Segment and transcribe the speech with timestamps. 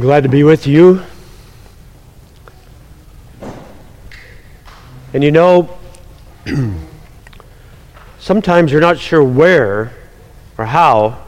[0.00, 1.02] Glad to be with you.
[5.12, 5.76] And you know,
[8.20, 9.92] sometimes you're not sure where
[10.56, 11.24] or how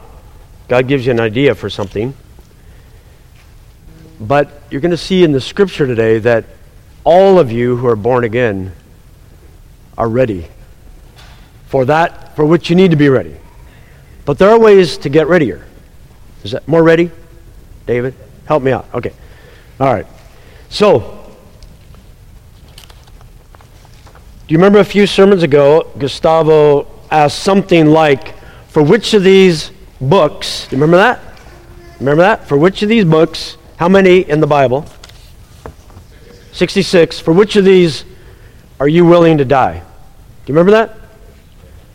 [0.69, 2.13] God gives you an idea for something.
[4.21, 6.45] But you're going to see in the scripture today that
[7.03, 8.71] all of you who are born again
[9.97, 10.47] are ready
[11.67, 13.35] for that for which you need to be ready.
[14.23, 15.67] But there are ways to get readier.
[16.45, 17.11] Is that more ready?
[17.85, 18.15] David?
[18.45, 18.87] Help me out.
[18.93, 19.13] Okay.
[19.79, 20.05] All right.
[20.69, 21.21] So,
[24.47, 28.35] do you remember a few sermons ago, Gustavo asked something like,
[28.69, 31.19] For which of these books, do you remember that?
[31.99, 32.47] Remember that?
[32.47, 34.85] For which of these books, how many in the Bible?
[36.51, 37.19] 66.
[37.19, 38.03] For which of these
[38.79, 39.79] are you willing to die?
[39.79, 40.97] Do you remember that?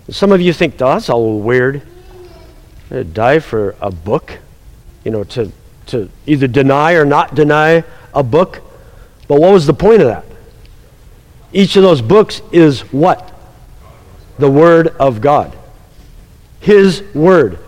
[0.08, 1.82] Some of you think, oh, that's a little weird.
[3.12, 4.38] Die for a book?
[5.04, 5.50] You know, to
[5.86, 8.62] to either deny or not deny a book.
[9.28, 10.24] But what was the point of that?
[11.52, 13.32] Each of those books is what?
[14.38, 15.56] The Word of God.
[16.60, 17.58] His Word.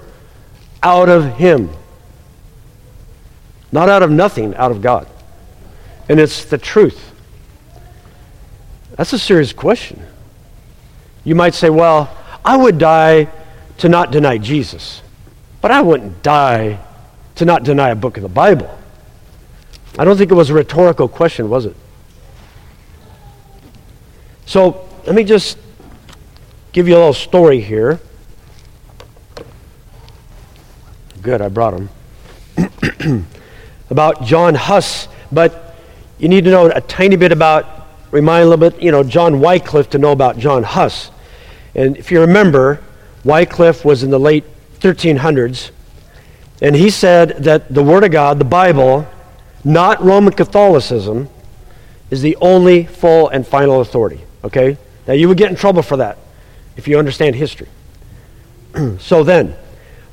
[0.83, 1.71] Out of Him.
[3.73, 5.09] Not out of nothing, out of God.
[6.09, 7.13] And it's the truth.
[8.97, 10.03] That's a serious question.
[11.25, 13.29] You might say, well, I would die
[13.79, 15.03] to not deny Jesus,
[15.61, 16.81] but I wouldn't die
[17.39, 18.69] to not deny a book of the Bible.
[19.97, 21.77] I don't think it was a rhetorical question, was it?
[24.45, 25.57] So let me just
[26.73, 28.01] give you a little story here.
[31.23, 31.79] Good, I brought
[32.57, 33.27] them.
[33.91, 35.77] about John Huss, but
[36.19, 39.41] you need to know a tiny bit about, remind a little bit, you know, John
[39.41, 41.13] Wycliffe to know about John Huss.
[41.77, 42.83] And if you remember,
[43.23, 44.45] Wycliffe was in the late
[44.81, 45.71] 1300s
[46.61, 49.07] and he said that the Word of God, the Bible,
[49.65, 51.29] not Roman Catholicism,
[52.11, 54.21] is the only full and final authority.
[54.43, 54.77] Okay?
[55.07, 56.19] Now, you would get in trouble for that
[56.77, 57.69] if you understand history.
[58.99, 59.55] so then,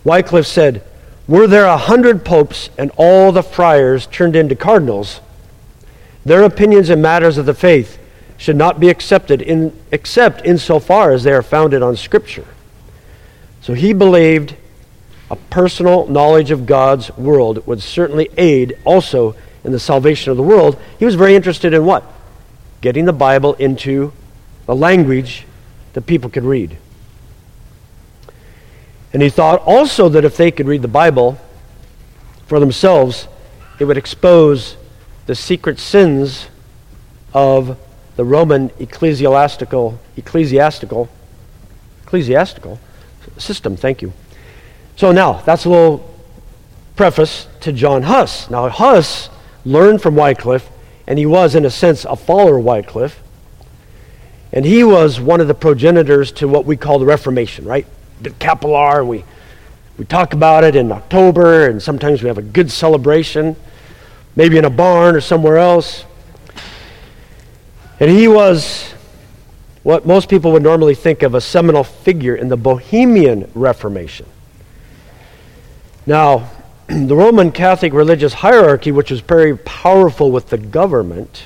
[0.03, 0.84] Wycliffe said,
[1.28, 5.22] Were there a hundred popes and all the friars turned into cardinals,
[6.24, 8.00] their opinions in matters of the faith
[8.38, 12.46] should not be accepted in, except insofar as they are founded on Scripture.
[13.62, 14.56] So he believed
[15.35, 20.44] a personal knowledge of God's world would certainly aid also in the salvation of the
[20.44, 20.79] world.
[20.97, 22.03] He was very interested in what?
[22.79, 24.13] Getting the Bible into
[24.68, 25.45] a language
[25.94, 26.78] that people could read.
[29.12, 31.38] And he thought also that if they could read the Bible
[32.47, 33.28] for themselves,
[33.79, 34.78] it would expose
[35.25, 36.47] the secret sins
[37.34, 37.78] of
[38.16, 41.09] the Roman ecclesiastical ecclesiastical
[42.03, 42.79] ecclesiastical
[43.38, 43.75] system.
[43.75, 44.13] Thank you.
[44.95, 46.16] So now, that's a little
[46.95, 48.50] preface to John Huss.
[48.50, 49.29] Now, Huss
[49.66, 50.69] learned from Wycliffe,
[51.06, 53.22] and he was, in a sense, a follower of Wycliffe.
[54.53, 57.85] And he was one of the progenitors to what we call the Reformation, right?
[58.22, 59.25] The capital R, and we,
[59.97, 63.57] we talk about it in October, and sometimes we have a good celebration,
[64.38, 66.06] maybe in a barn or somewhere else.
[68.00, 68.94] And he was
[69.83, 74.25] what most people would normally think of a seminal figure in the Bohemian Reformation.
[76.06, 76.50] Now,
[76.88, 81.46] the Roman Catholic religious hierarchy, which was very powerful with the government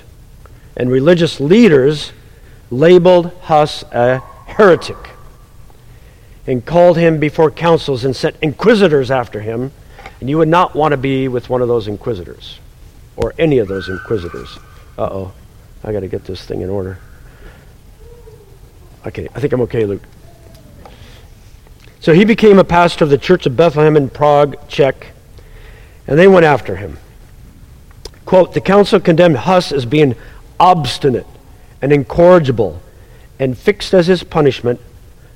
[0.76, 2.12] and religious leaders,
[2.70, 4.98] labeled Huss a heretic
[6.46, 9.72] and called him before councils and sent inquisitors after him.
[10.20, 12.60] And you would not want to be with one of those inquisitors
[13.16, 14.58] or any of those inquisitors.
[14.98, 15.34] Uh oh,
[15.84, 17.00] I got to get this thing in order.
[19.06, 20.02] Okay, I think I'm okay, Luke.
[22.00, 25.08] So he became a pastor of the Church of Bethlehem in Prague, Czech,
[26.08, 26.98] and they went after him.
[28.26, 30.16] Quote, the council condemned Huss as being
[30.60, 31.28] obstinate
[31.82, 32.82] and incorrigible
[33.38, 34.80] and fixed as his punishment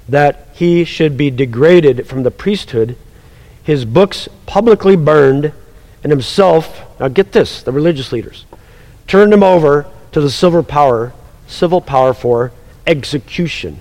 [0.07, 2.97] that he should be degraded from the priesthood,
[3.63, 5.53] his books publicly burned,
[6.03, 8.45] and himself, now get this, the religious leaders,
[9.07, 11.13] turned him over to the civil power,
[11.47, 12.51] civil power for
[12.85, 13.79] execution.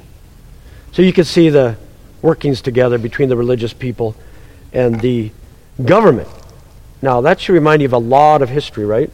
[0.93, 1.77] So you can see the
[2.23, 4.15] workings together between the religious people
[4.73, 5.31] and the
[5.85, 6.29] government.
[7.03, 9.11] Now, that should remind you of a lot of history, right?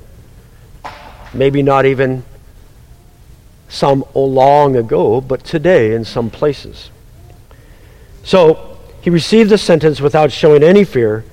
[1.32, 2.22] Maybe not even
[3.68, 6.90] some long ago, but today in some places.
[8.22, 11.24] So, he received the sentence without showing any fear.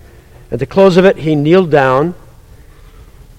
[0.51, 2.15] At the close of it, he kneeled down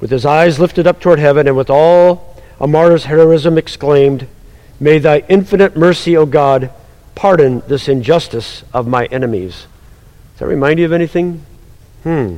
[0.01, 4.27] with his eyes lifted up toward heaven and with all a martyr's heroism exclaimed,
[4.79, 6.71] May thy infinite mercy, O God,
[7.17, 9.67] pardon this injustice of my enemies.
[10.35, 11.45] Does that remind you of anything?
[12.05, 12.37] Hmm.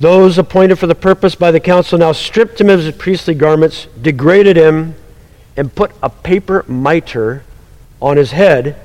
[0.00, 3.86] Those appointed for the purpose by the council now stripped him of his priestly garments,
[4.02, 4.96] degraded him,
[5.56, 7.44] and put a paper mitre
[8.00, 8.76] on his head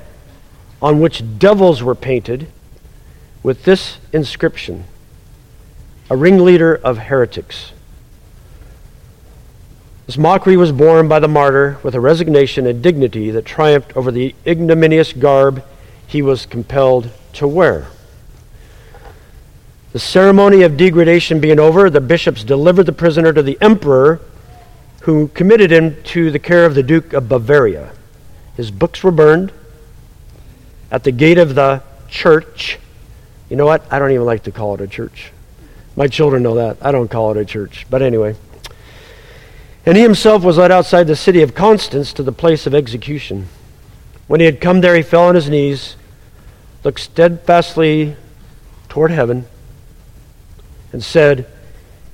[0.80, 2.46] on which devils were painted
[3.42, 4.84] with this inscription
[6.08, 7.72] A ringleader of heretics.
[10.08, 14.10] This mockery was borne by the martyr with a resignation and dignity that triumphed over
[14.10, 15.62] the ignominious garb
[16.06, 17.88] he was compelled to wear.
[19.92, 24.22] The ceremony of degradation being over, the bishops delivered the prisoner to the emperor,
[25.02, 27.92] who committed him to the care of the Duke of Bavaria.
[28.56, 29.52] His books were burned
[30.90, 32.78] at the gate of the church.
[33.50, 33.84] You know what?
[33.92, 35.32] I don't even like to call it a church.
[35.96, 36.78] My children know that.
[36.80, 37.84] I don't call it a church.
[37.90, 38.36] But anyway.
[39.88, 43.48] And he himself was led outside the city of Constance to the place of execution.
[44.26, 45.96] When he had come there, he fell on his knees,
[46.84, 48.14] looked steadfastly
[48.90, 49.46] toward heaven,
[50.92, 51.46] and said,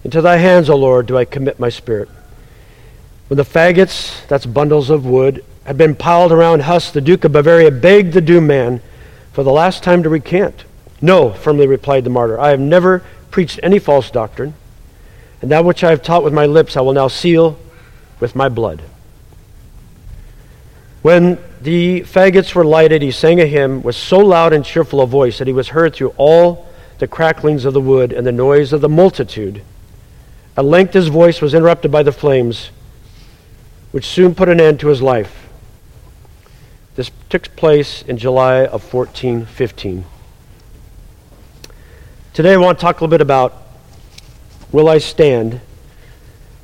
[0.04, 2.08] Into thy hands, O Lord, do I commit my spirit.
[3.26, 7.32] When the faggots, that's bundles of wood, had been piled around Huss, the Duke of
[7.32, 8.82] Bavaria begged the doomed man
[9.32, 10.62] for the last time to recant.
[11.02, 14.54] No, firmly replied the martyr, I have never preached any false doctrine,
[15.42, 17.58] and that which I have taught with my lips I will now seal
[18.24, 18.80] with my blood.
[21.02, 25.06] When the faggots were lighted, he sang a hymn with so loud and cheerful a
[25.06, 26.66] voice that he was heard through all
[27.00, 29.62] the cracklings of the wood and the noise of the multitude.
[30.56, 32.70] At length his voice was interrupted by the flames,
[33.92, 35.46] which soon put an end to his life.
[36.96, 40.06] This took place in July of 1415.
[42.32, 43.52] Today I want to talk a little bit about
[44.72, 45.60] will I stand?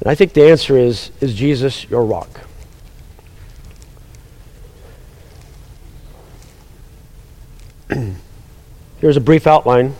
[0.01, 2.29] And I think the answer is is Jesus your rock?
[9.01, 9.95] Here's a brief outline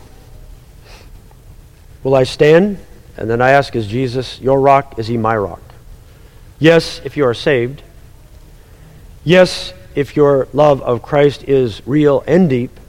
[2.03, 2.79] Will I stand?
[3.17, 4.97] And then I ask, Is Jesus your rock?
[4.97, 5.61] Is he my rock?
[6.57, 7.83] Yes, if you are saved.
[9.23, 12.79] Yes, if your love of Christ is real and deep.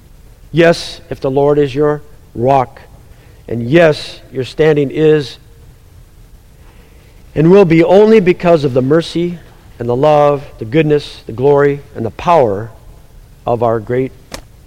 [0.51, 2.03] Yes, if the Lord is your
[2.35, 2.81] rock.
[3.49, 5.39] And yes, your standing is
[7.35, 9.39] and will be only because of the mercy
[9.79, 12.71] and the love, the goodness, the glory, and the power
[13.47, 14.13] of our great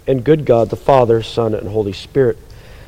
[0.08, 2.38] and good God, the Father, Son, and Holy Spirit.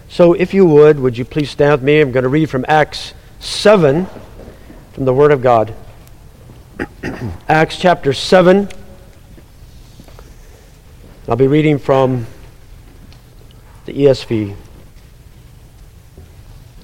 [0.09, 1.99] So, if you would, would you please stand with me?
[1.99, 4.07] I'm going to read from Acts 7
[4.93, 5.73] from the Word of God.
[7.49, 8.69] Acts chapter 7.
[11.27, 12.25] I'll be reading from
[13.85, 14.55] the ESV.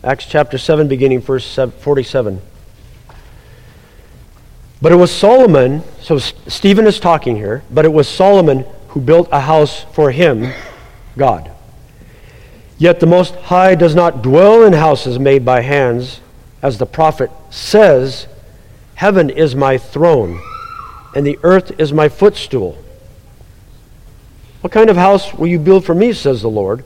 [0.03, 2.41] Acts chapter 7, beginning verse 47.
[4.83, 9.30] But it was Solomon, so Stephen is talking here, but it was Solomon who built
[9.31, 10.51] a house for him,
[11.18, 11.50] God.
[12.77, 16.19] Yet the Most High does not dwell in houses made by hands,
[16.62, 18.27] as the prophet says,
[18.95, 20.41] Heaven is my throne,
[21.15, 22.77] and the earth is my footstool.
[24.59, 26.83] What kind of house will you build for me, says the Lord?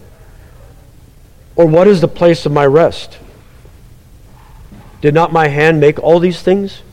[1.56, 3.18] Or what is the place of my rest?
[5.02, 6.84] Did not my hand make all these things?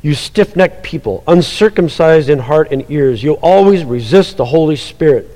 [0.00, 5.28] You stiff necked people, uncircumcised in heart and ears, you always resist the Holy Spirit.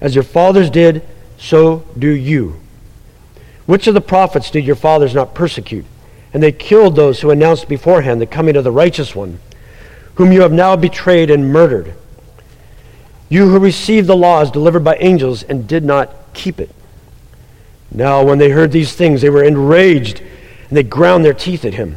[0.00, 1.02] As your fathers did,
[1.36, 2.60] so do you.
[3.66, 5.84] Which of the prophets did your fathers not persecute?
[6.32, 9.38] And they killed those who announced beforehand the coming of the righteous one,
[10.14, 11.94] whom you have now betrayed and murdered.
[13.28, 16.70] You who received the laws delivered by angels and did not keep it.
[17.92, 21.74] Now, when they heard these things, they were enraged and they ground their teeth at
[21.74, 21.96] him.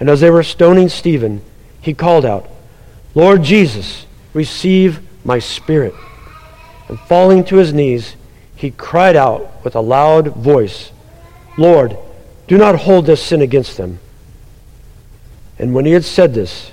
[0.00, 1.42] And as they were stoning Stephen,
[1.80, 2.48] he called out,
[3.14, 5.94] Lord Jesus, receive my spirit.
[6.88, 8.16] And falling to his knees,
[8.56, 10.90] he cried out with a loud voice,
[11.56, 11.96] Lord,
[12.48, 14.00] do not hold this sin against them.
[15.58, 16.72] And when he had said this,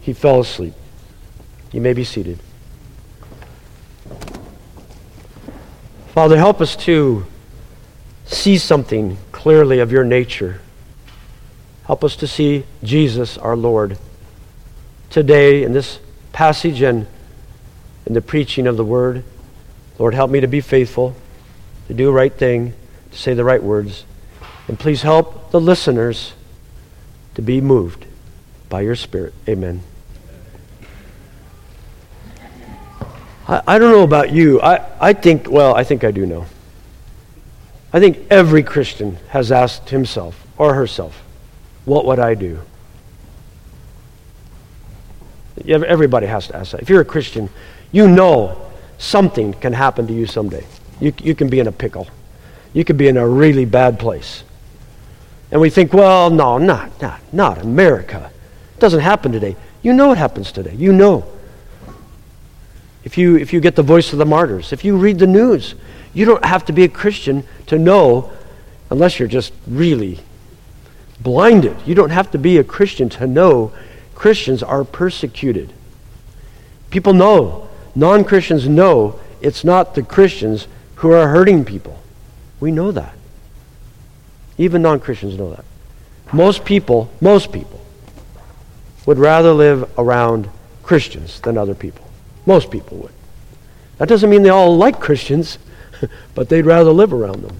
[0.00, 0.74] he fell asleep.
[1.72, 2.38] You may be seated.
[6.12, 7.26] Father, help us to
[8.24, 10.61] see something clearly of your nature.
[11.84, 13.98] Help us to see Jesus, our Lord,
[15.10, 15.98] today in this
[16.32, 17.06] passage and
[18.06, 19.24] in the preaching of the word.
[19.98, 21.14] Lord, help me to be faithful,
[21.88, 22.74] to do the right thing,
[23.10, 24.04] to say the right words.
[24.68, 26.34] And please help the listeners
[27.34, 28.06] to be moved
[28.68, 29.34] by your Spirit.
[29.48, 29.82] Amen.
[33.48, 34.60] I, I don't know about you.
[34.60, 36.46] I, I think, well, I think I do know.
[37.92, 41.21] I think every Christian has asked himself or herself,
[41.84, 42.60] what would I do?
[45.66, 46.82] Everybody has to ask that.
[46.82, 47.50] If you're a Christian,
[47.90, 50.66] you know something can happen to you someday.
[51.00, 52.08] You, you can be in a pickle.
[52.72, 54.44] You could be in a really bad place.
[55.50, 58.30] And we think, well, no, not, not, not America.
[58.76, 59.56] It doesn't happen today.
[59.82, 60.74] You know it happens today.
[60.74, 61.26] You know.
[63.04, 65.74] If you, if you get the voice of the martyrs, if you read the news,
[66.14, 68.30] you don't have to be a Christian to know,
[68.90, 70.20] unless you're just really
[71.22, 71.76] blinded.
[71.86, 73.72] You don't have to be a Christian to know
[74.14, 75.72] Christians are persecuted.
[76.90, 81.98] People know, non Christians know it's not the Christians who are hurting people.
[82.60, 83.14] We know that.
[84.58, 85.64] Even non Christians know that.
[86.32, 87.80] Most people, most people,
[89.06, 90.48] would rather live around
[90.82, 92.06] Christians than other people.
[92.46, 93.12] Most people would.
[93.98, 95.58] That doesn't mean they all like Christians,
[96.34, 97.56] but they'd rather live around them.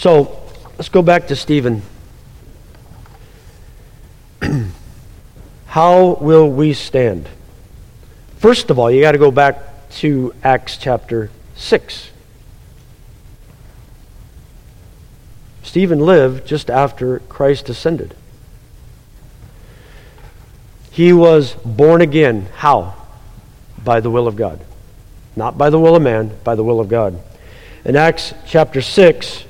[0.00, 0.40] So
[0.78, 1.82] let's go back to Stephen.
[5.66, 7.28] How will we stand?
[8.38, 12.12] First of all, you got to go back to Acts chapter 6.
[15.64, 18.14] Stephen lived just after Christ ascended.
[20.90, 22.48] He was born again.
[22.54, 22.94] How?
[23.84, 24.64] By the will of God.
[25.36, 27.22] Not by the will of man, by the will of God.
[27.84, 29.49] In Acts chapter 6, a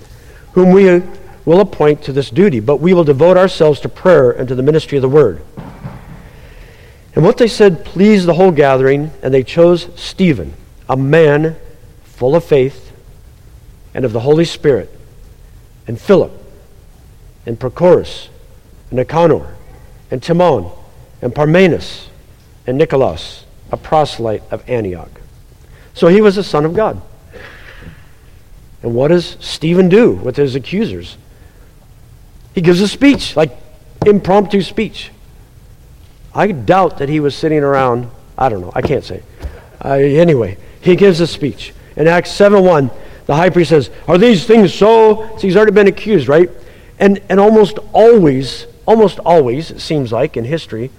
[0.53, 1.01] whom we
[1.45, 2.59] will appoint to this duty.
[2.59, 5.41] But we will devote ourselves to prayer and to the ministry of the word.
[7.15, 10.53] And what they said pleased the whole gathering, and they chose Stephen,
[10.87, 11.57] a man
[12.03, 12.93] full of faith
[13.93, 14.89] and of the Holy Spirit,
[15.87, 16.31] and Philip,
[17.45, 18.29] and Prochorus,
[18.89, 19.55] and Nicanor,
[20.09, 20.71] and Timon,
[21.21, 22.07] and Parmenas,
[22.65, 25.09] and Nicholas, a proselyte of Antioch.
[25.93, 27.01] So he was a son of God.
[28.83, 31.17] And what does Stephen do with his accusers?
[32.53, 33.57] He gives a speech, like
[34.05, 35.11] impromptu speech.
[36.33, 39.21] I doubt that he was sitting around, I don't know, I can't say.
[39.83, 41.73] Uh, anyway, he gives a speech.
[41.95, 42.91] In Acts 7 1,
[43.25, 45.37] the high priest says, Are these things so?
[45.37, 46.49] So he's already been accused, right?
[46.99, 50.91] And, and almost always, almost always, it seems like in history,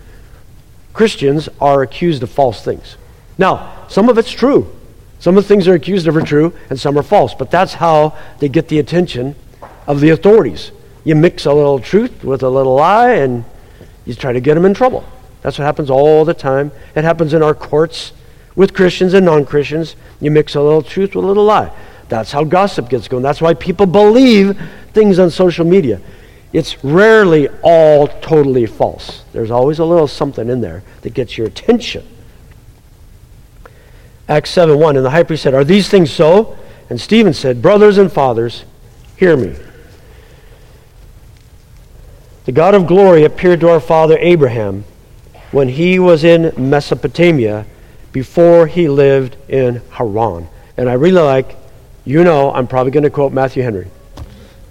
[0.93, 2.97] Christians are accused of false things.
[3.39, 4.75] Now, some of it's true.
[5.23, 7.33] Some of the things they're accused of are true, and some are false.
[7.33, 9.37] But that's how they get the attention
[9.87, 10.73] of the authorities.
[11.05, 13.45] You mix a little truth with a little lie, and
[14.05, 15.05] you try to get them in trouble.
[15.43, 16.73] That's what happens all the time.
[16.97, 18.11] It happens in our courts
[18.57, 19.95] with Christians and non Christians.
[20.21, 21.73] You mix a little truth with a little lie.
[22.09, 23.23] That's how gossip gets going.
[23.23, 24.61] That's why people believe
[24.93, 26.01] things on social media.
[26.53, 29.23] It's rarely all totally false.
[29.33, 32.05] There's always a little something in there that gets your attention.
[34.33, 34.97] Acts 7 1.
[34.97, 36.57] And the high priest said, Are these things so?
[36.89, 38.65] And Stephen said, Brothers and fathers,
[39.17, 39.55] hear me.
[42.47, 44.85] The God of glory appeared to our father Abraham
[45.53, 47.67] when he was in Mesopotamia
[48.11, 50.49] before he lived in Haran.
[50.77, 51.57] And I really like,
[52.05, 53.89] you know, I'm probably going to quote Matthew Henry.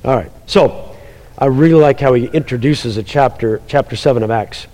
[0.03, 0.31] All right.
[0.47, 0.97] So,
[1.37, 4.67] I really like how he introduces a chapter, chapter 7 of Acts.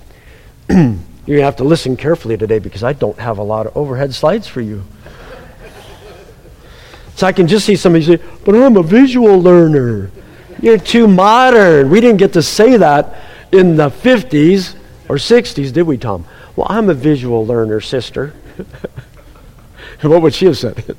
[1.27, 3.75] You're going to have to listen carefully today because I don't have a lot of
[3.75, 4.83] overhead slides for you.
[7.15, 10.09] So I can just see somebody say, but I'm a visual learner.
[10.61, 11.89] You're too modern.
[11.89, 13.13] We didn't get to say that
[13.51, 14.75] in the 50s
[15.09, 16.25] or 60s, did we, Tom?
[16.55, 18.33] Well, I'm a visual learner, sister.
[20.01, 20.95] what would she have said?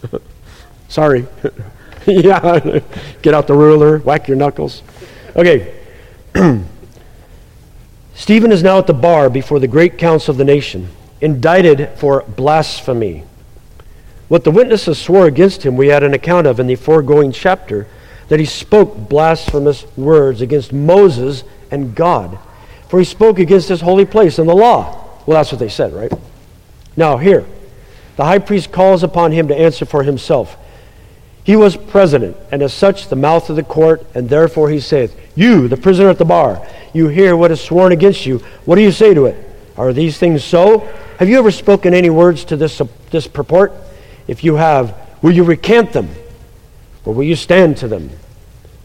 [0.88, 1.26] Sorry.
[2.06, 2.80] yeah.
[3.20, 4.82] Get out the ruler, whack your knuckles.
[5.34, 5.74] Okay.
[8.16, 10.88] Stephen is now at the bar before the great council of the nation,
[11.20, 13.22] indicted for blasphemy.
[14.28, 17.86] What the witnesses swore against him, we had an account of in the foregoing chapter,
[18.28, 22.38] that he spoke blasphemous words against Moses and God.
[22.88, 25.10] For he spoke against his holy place and the law.
[25.26, 26.12] Well, that's what they said, right?
[26.96, 27.44] Now, here,
[28.16, 30.56] the high priest calls upon him to answer for himself.
[31.46, 35.16] He was president, and as such the mouth of the court, and therefore he saith,
[35.36, 38.38] You, the prisoner at the bar, you hear what is sworn against you.
[38.64, 39.36] What do you say to it?
[39.76, 40.80] Are these things so?
[41.20, 43.72] Have you ever spoken any words to this, this purport?
[44.26, 46.08] If you have, will you recant them?
[47.04, 48.10] Or will you stand to them?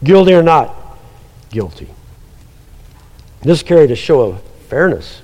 [0.04, 0.72] Guilty or not?
[1.50, 1.88] Guilty.
[3.40, 5.20] This carried a show of fairness,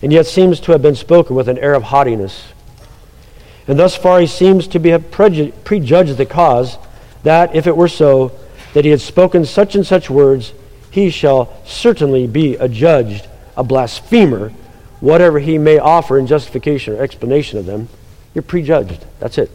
[0.00, 2.54] and yet seems to have been spoken with an air of haughtiness.
[3.68, 6.78] And thus far he seems to be, have prejudged the cause,
[7.24, 8.32] that, if it were so,
[8.74, 10.52] that he had spoken such and such words,
[10.90, 14.52] he shall certainly be adjudged a blasphemer,
[15.00, 17.88] whatever he may offer in justification or explanation of them.
[18.34, 19.04] You're prejudged.
[19.18, 19.50] That's it.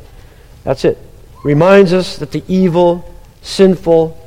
[0.64, 0.98] That's it.
[1.44, 4.18] Reminds us that the evil, sinful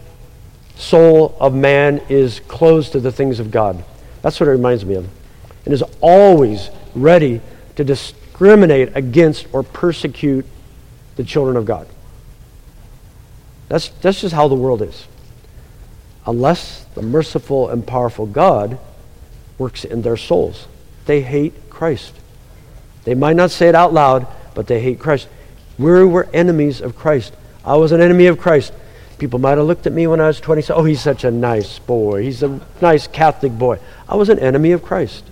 [0.77, 3.85] soul of man is closed to the things of God.
[4.23, 5.09] That's what it reminds me of.
[5.65, 7.41] And is always ready
[7.77, 10.45] to destroy discriminate against or persecute
[11.15, 11.87] the children of God.
[13.69, 15.07] That's, that's just how the world is.
[16.27, 18.79] Unless the merciful and powerful God
[19.57, 20.67] works in their souls.
[21.07, 22.13] They hate Christ.
[23.05, 25.29] They might not say it out loud, but they hate Christ.
[25.79, 27.35] We were enemies of Christ.
[27.65, 28.73] I was an enemy of Christ.
[29.19, 30.73] People might have looked at me when I was 20.
[30.73, 32.23] Oh, he's such a nice boy.
[32.23, 33.79] He's a nice Catholic boy.
[34.09, 35.25] I was an enemy of Christ.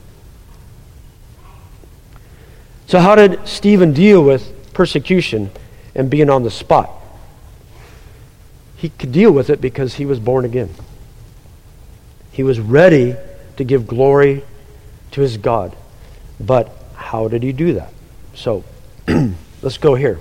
[2.92, 5.50] So, how did Stephen deal with persecution
[5.94, 6.90] and being on the spot?
[8.76, 10.68] He could deal with it because he was born again.
[12.32, 13.16] He was ready
[13.56, 14.44] to give glory
[15.12, 15.74] to his God.
[16.38, 17.94] But how did he do that?
[18.34, 18.62] So,
[19.62, 20.20] let's go here.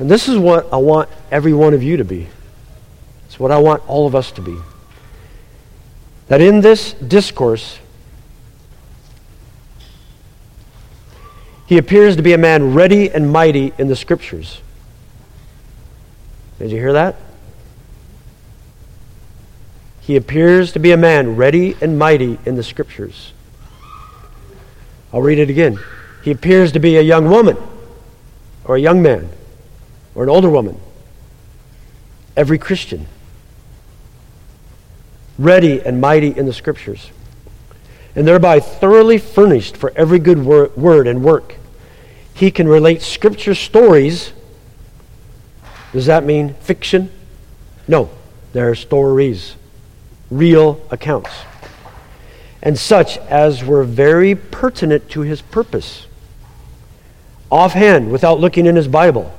[0.00, 2.26] And this is what I want every one of you to be.
[3.26, 4.58] It's what I want all of us to be.
[6.26, 7.78] That in this discourse,
[11.68, 14.62] He appears to be a man ready and mighty in the scriptures.
[16.58, 17.16] Did you hear that?
[20.00, 23.34] He appears to be a man ready and mighty in the scriptures.
[25.12, 25.78] I'll read it again.
[26.22, 27.58] He appears to be a young woman,
[28.64, 29.28] or a young man,
[30.14, 30.80] or an older woman.
[32.34, 33.06] Every Christian.
[35.38, 37.10] Ready and mighty in the scriptures
[38.14, 41.56] and thereby thoroughly furnished for every good wor- word and work.
[42.34, 44.32] He can relate scripture stories.
[45.92, 47.10] Does that mean fiction?
[47.86, 48.10] No,
[48.52, 49.56] they're stories,
[50.30, 51.30] real accounts,
[52.62, 56.06] and such as were very pertinent to his purpose.
[57.50, 59.32] Offhand, without looking in his Bible.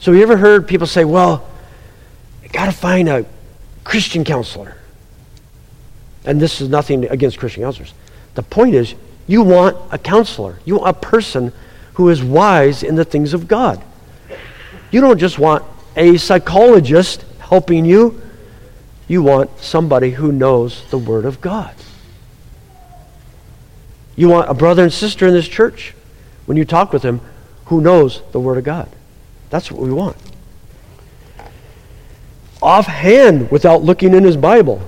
[0.00, 1.48] So, you ever heard people say, well,
[2.42, 3.24] I got to find a
[3.84, 4.76] Christian counselor?
[6.24, 7.94] And this is nothing against Christian counselors.
[8.34, 8.94] The point is,
[9.26, 10.58] you want a counselor.
[10.64, 11.52] You want a person
[11.94, 13.82] who is wise in the things of God.
[14.90, 15.64] You don't just want
[15.96, 18.20] a psychologist helping you.
[19.08, 21.74] You want somebody who knows the Word of God.
[24.16, 25.94] You want a brother and sister in this church,
[26.46, 27.20] when you talk with them,
[27.66, 28.88] who knows the Word of God.
[29.50, 30.16] That's what we want.
[32.60, 34.86] Offhand, without looking in his Bible,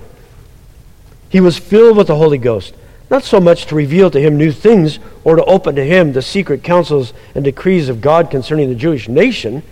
[1.34, 2.76] he was filled with the Holy Ghost,
[3.10, 6.22] not so much to reveal to him new things or to open to him the
[6.22, 9.64] secret counsels and decrees of God concerning the Jewish nation,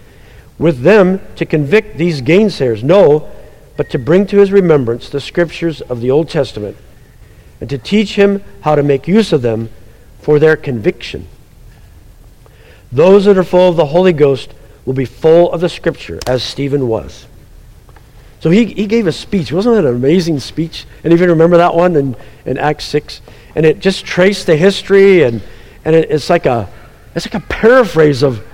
[0.59, 2.83] with them to convict these gainsayers.
[2.83, 3.31] No,
[3.77, 6.77] but to bring to his remembrance the scriptures of the Old Testament
[7.61, 9.71] and to teach him how to make use of them
[10.19, 11.29] for their conviction.
[12.91, 14.53] Those that are full of the Holy Ghost
[14.85, 17.29] will be full of the scripture, as Stephen was.
[18.43, 19.53] So he, he gave a speech.
[19.53, 20.85] Wasn't that an amazing speech?
[21.05, 23.21] And you remember that one in, in Acts 6?
[23.55, 25.41] And it just traced the history, and,
[25.85, 26.69] and it, it's, like a,
[27.15, 28.45] it's like a paraphrase of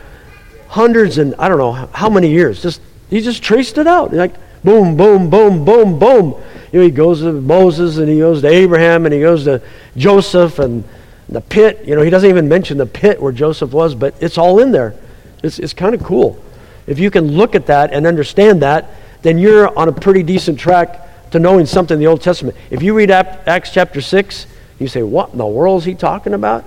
[0.69, 2.61] hundreds and I don't know how many years.
[2.61, 4.13] Just He just traced it out.
[4.13, 6.35] Like boom, boom, boom, boom, boom.
[6.71, 9.63] You know, he goes to Moses, and he goes to Abraham, and he goes to
[9.97, 10.85] Joseph, and
[11.31, 11.83] the pit.
[11.87, 14.71] You know, he doesn't even mention the pit where Joseph was, but it's all in
[14.71, 14.95] there.
[15.43, 16.39] It's, it's kind of cool.
[16.87, 18.91] If you can look at that and understand that,
[19.23, 22.57] then you're on a pretty decent track to knowing something in the Old Testament.
[22.71, 24.47] If you read Acts chapter 6,
[24.79, 26.65] you say, What in the world is he talking about?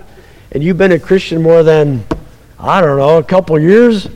[0.51, 2.03] And you've been a Christian more than,
[2.59, 4.07] I don't know, a couple years,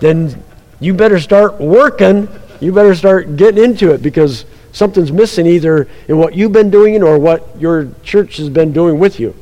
[0.00, 0.42] then
[0.80, 2.28] you better start working.
[2.60, 7.02] You better start getting into it because something's missing either in what you've been doing
[7.02, 9.34] or what your church has been doing with you.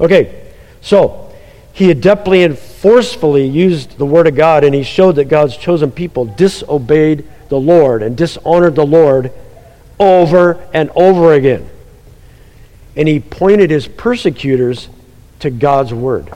[0.00, 1.34] Okay, so
[1.72, 5.90] he adeptly and forcefully used the Word of God, and he showed that God's chosen
[5.90, 9.32] people disobeyed the Lord and dishonored the Lord
[9.98, 11.68] over and over again.
[12.96, 14.88] And he pointed his persecutors
[15.40, 16.30] to God's word.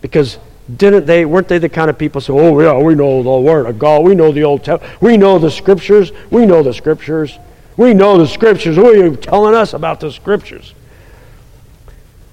[0.00, 0.38] Because
[0.74, 3.66] didn't they weren't they the kind of people say, "Oh yeah, we know the word
[3.66, 4.04] of God.
[4.04, 5.00] We know the Old Testament.
[5.00, 6.12] We know the scriptures.
[6.30, 7.38] We know the scriptures.
[7.76, 8.76] We know the scriptures.
[8.76, 10.74] What are you telling us about the scriptures?"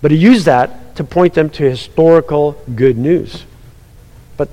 [0.01, 3.43] But he used that to point them to historical good news.
[4.37, 4.49] But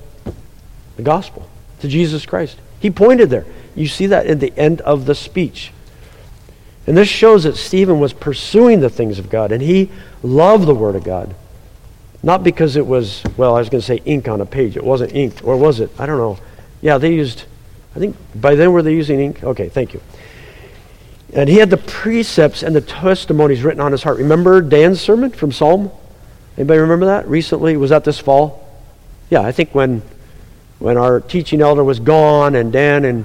[0.96, 1.48] the gospel,
[1.80, 2.56] to Jesus Christ.
[2.86, 3.44] He pointed there.
[3.74, 5.72] You see that in the end of the speech.
[6.86, 9.90] And this shows that Stephen was pursuing the things of God, and he
[10.22, 11.34] loved the Word of God.
[12.22, 14.76] Not because it was, well, I was going to say ink on a page.
[14.76, 15.90] It wasn't ink, or was it?
[15.98, 16.38] I don't know.
[16.80, 17.46] Yeah, they used,
[17.96, 19.42] I think by then were they using ink?
[19.42, 20.00] Okay, thank you.
[21.32, 24.18] And he had the precepts and the testimonies written on his heart.
[24.18, 25.90] Remember Dan's sermon from Psalm?
[26.56, 27.76] Anybody remember that recently?
[27.76, 28.64] Was that this fall?
[29.28, 30.02] Yeah, I think when
[30.78, 33.24] when our teaching elder was gone and Dan and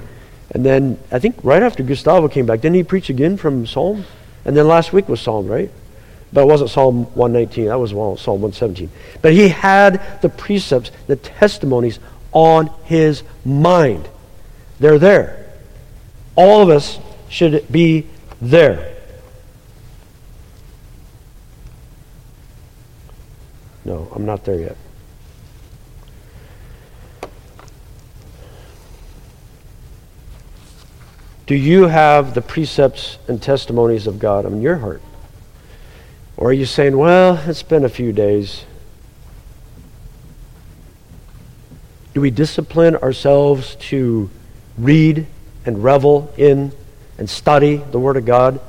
[0.52, 4.04] and then I think right after Gustavo came back, didn't he preach again from Psalm?
[4.44, 5.70] And then last week was Psalm, right?
[6.32, 7.66] But it wasn't Psalm 119.
[7.66, 8.90] That was Psalm 117.
[9.22, 11.98] But he had the precepts, the testimonies
[12.32, 14.08] on his mind.
[14.78, 15.46] They're there.
[16.34, 18.06] All of us should be
[18.40, 18.94] there.
[23.84, 24.76] No, I'm not there yet.
[31.46, 35.02] Do you have the precepts and testimonies of God in your heart?
[36.36, 38.64] Or are you saying, well, it's been a few days?
[42.14, 44.30] Do we discipline ourselves to
[44.78, 45.26] read
[45.66, 46.72] and revel in
[47.18, 48.60] and study the Word of God?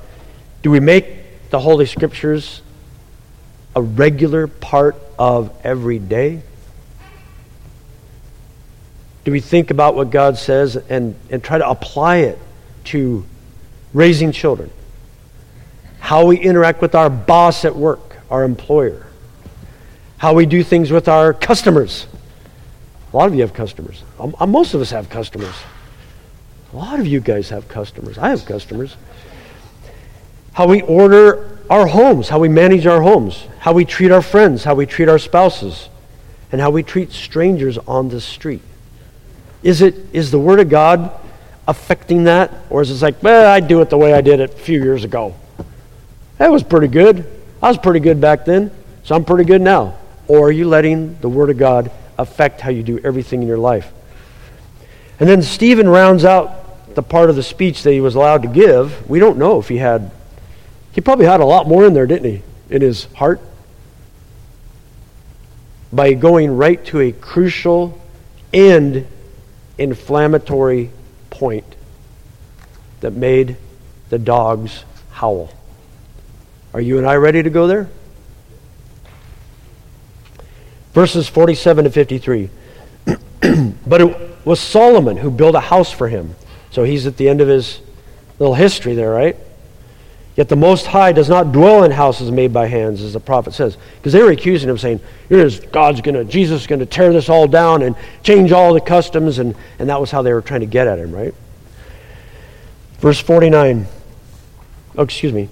[0.64, 2.62] Do we make the Holy Scriptures
[3.76, 6.42] a regular part of every day?
[9.26, 12.40] Do we think about what God says and, and try to apply it
[12.86, 13.26] to
[13.94, 14.72] raising children,
[16.00, 19.08] how we interact with our boss at work, our employer,
[20.18, 22.08] how we do things with our customers.
[23.12, 24.04] A lot of you have customers.
[24.20, 25.56] Um, uh, most of us have customers.
[26.74, 28.18] A lot of you guys have customers.
[28.18, 28.98] I have customers.
[30.54, 34.64] How we order our homes, how we manage our homes, how we treat our friends,
[34.64, 35.90] how we treat our spouses,
[36.52, 38.62] and how we treat strangers on the street.
[39.62, 41.12] Is it is the word of God
[41.68, 42.52] affecting that?
[42.70, 44.82] Or is it like, well, I do it the way I did it a few
[44.82, 45.36] years ago?
[46.38, 47.26] That was pretty good.
[47.62, 48.72] I was pretty good back then,
[49.04, 49.96] so I'm pretty good now.
[50.28, 53.58] Or are you letting the Word of God affect how you do everything in your
[53.58, 53.92] life?
[55.20, 58.48] And then Stephen rounds out the part of the speech that he was allowed to
[58.48, 59.10] give.
[59.10, 60.12] We don't know if he had,
[60.92, 62.42] he probably had a lot more in there, didn't he?
[62.70, 63.40] In his heart.
[65.92, 68.02] By going right to a crucial
[68.54, 69.08] and
[69.78, 70.92] inflammatory
[71.34, 71.66] point
[73.02, 73.58] that made
[74.10, 75.52] the dogs howl.
[76.74, 77.90] Are you and I ready to go there?
[80.94, 82.50] Verses 47 to 53.
[83.88, 86.36] but it was Solomon who built a house for him.
[86.70, 87.82] So he's at the end of his
[88.40, 89.36] little history there, right?
[90.36, 93.54] Yet the Most High does not dwell in houses made by hands, as the prophet
[93.54, 93.78] says.
[93.98, 95.00] Because they were accusing him, saying,
[95.72, 98.82] God's going to, Jesus is going to tear this all down and change all the
[98.82, 99.38] customs.
[99.38, 101.36] And, and that was how they were trying to get at him, right?
[102.98, 103.86] Verse 49.
[104.98, 105.50] Oh, excuse me.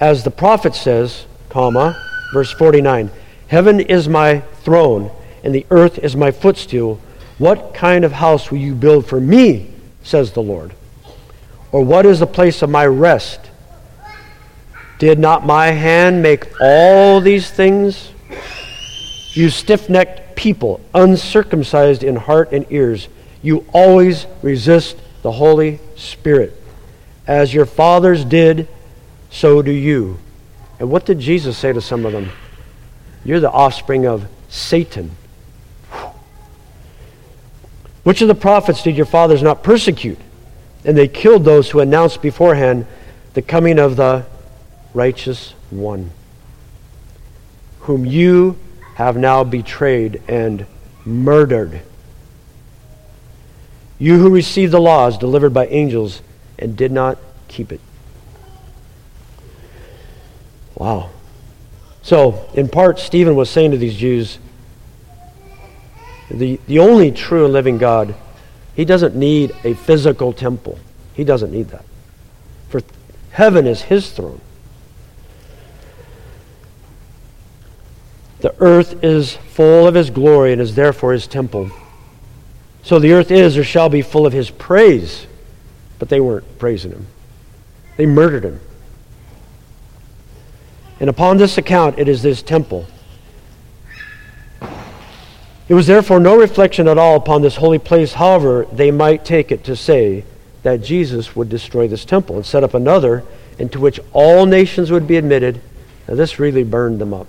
[0.00, 3.10] As the prophet says, comma, verse 49.
[3.46, 5.10] Heaven is my throne,
[5.44, 7.00] and the earth is my footstool.
[7.38, 9.70] What kind of house will you build for me,
[10.02, 10.72] says the Lord?
[11.70, 13.49] Or what is the place of my rest?
[15.00, 18.12] Did not my hand make all these things?
[19.32, 23.08] You stiff necked people, uncircumcised in heart and ears,
[23.42, 26.52] you always resist the Holy Spirit.
[27.26, 28.68] As your fathers did,
[29.30, 30.18] so do you.
[30.78, 32.30] And what did Jesus say to some of them?
[33.24, 35.12] You're the offspring of Satan.
[38.02, 40.18] Which of the prophets did your fathers not persecute?
[40.84, 42.86] And they killed those who announced beforehand
[43.32, 44.26] the coming of the
[44.94, 46.10] righteous one,
[47.80, 48.58] whom you
[48.94, 50.66] have now betrayed and
[51.04, 51.80] murdered.
[53.98, 56.22] You who received the laws delivered by angels
[56.58, 57.80] and did not keep it.
[60.74, 61.10] Wow.
[62.02, 64.38] So, in part, Stephen was saying to these Jews,
[66.30, 68.14] the, the only true and living God,
[68.74, 70.78] he doesn't need a physical temple.
[71.12, 71.84] He doesn't need that.
[72.68, 72.80] For
[73.32, 74.40] heaven is his throne.
[78.40, 81.70] The earth is full of his glory and is therefore his temple.
[82.82, 85.26] So the earth is or shall be full of his praise.
[85.98, 87.06] But they weren't praising him,
[87.96, 88.60] they murdered him.
[90.98, 92.86] And upon this account, it is this temple
[95.70, 98.14] It was therefore no reflection at all upon this holy place.
[98.14, 100.24] However, they might take it to say
[100.64, 103.22] that Jesus would destroy this temple and set up another
[103.56, 105.60] into which all nations would be admitted.
[106.08, 107.28] Now, this really burned them up.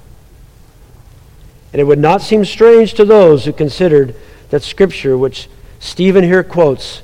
[1.72, 4.16] And it would not seem strange to those who considered
[4.50, 5.48] that Scripture, which
[5.80, 7.02] Stephen here quotes,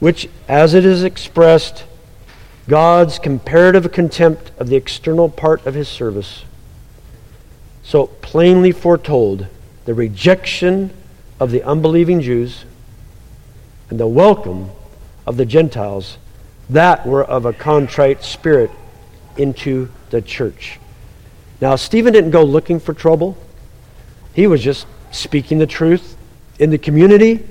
[0.00, 1.84] which, as it is expressed,
[2.66, 6.44] God's comparative contempt of the external part of his service,
[7.82, 9.46] so plainly foretold
[9.84, 10.90] the rejection
[11.38, 12.64] of the unbelieving Jews
[13.90, 14.70] and the welcome
[15.26, 16.16] of the Gentiles
[16.70, 18.70] that were of a contrite spirit
[19.36, 20.78] into the church.
[21.60, 23.36] Now, Stephen didn't go looking for trouble,
[24.34, 26.16] he was just speaking the truth
[26.58, 27.44] in the community.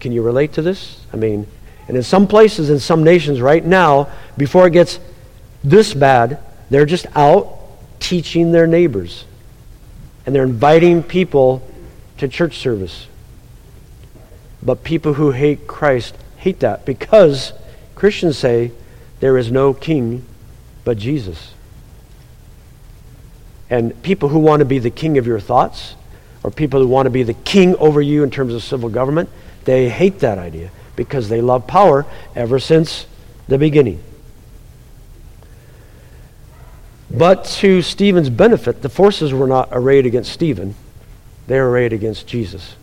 [0.00, 1.04] Can you relate to this?
[1.12, 1.46] I mean,
[1.88, 5.00] and in some places, in some nations right now, before it gets
[5.64, 6.38] this bad,
[6.70, 7.58] they're just out
[8.00, 9.24] teaching their neighbors
[10.26, 11.68] and they're inviting people
[12.18, 13.06] to church service.
[14.62, 17.52] But people who hate Christ hate that because
[17.94, 18.72] Christians say
[19.20, 20.24] there is no king
[20.84, 21.54] but Jesus.
[23.70, 25.94] And people who want to be the king of your thoughts,
[26.42, 29.28] or people who want to be the king over you in terms of civil government,
[29.64, 33.06] they hate that idea because they love power ever since
[33.48, 34.02] the beginning.
[37.10, 40.74] But to Stephen's benefit, the forces were not arrayed against Stephen,
[41.46, 42.76] they were arrayed against Jesus.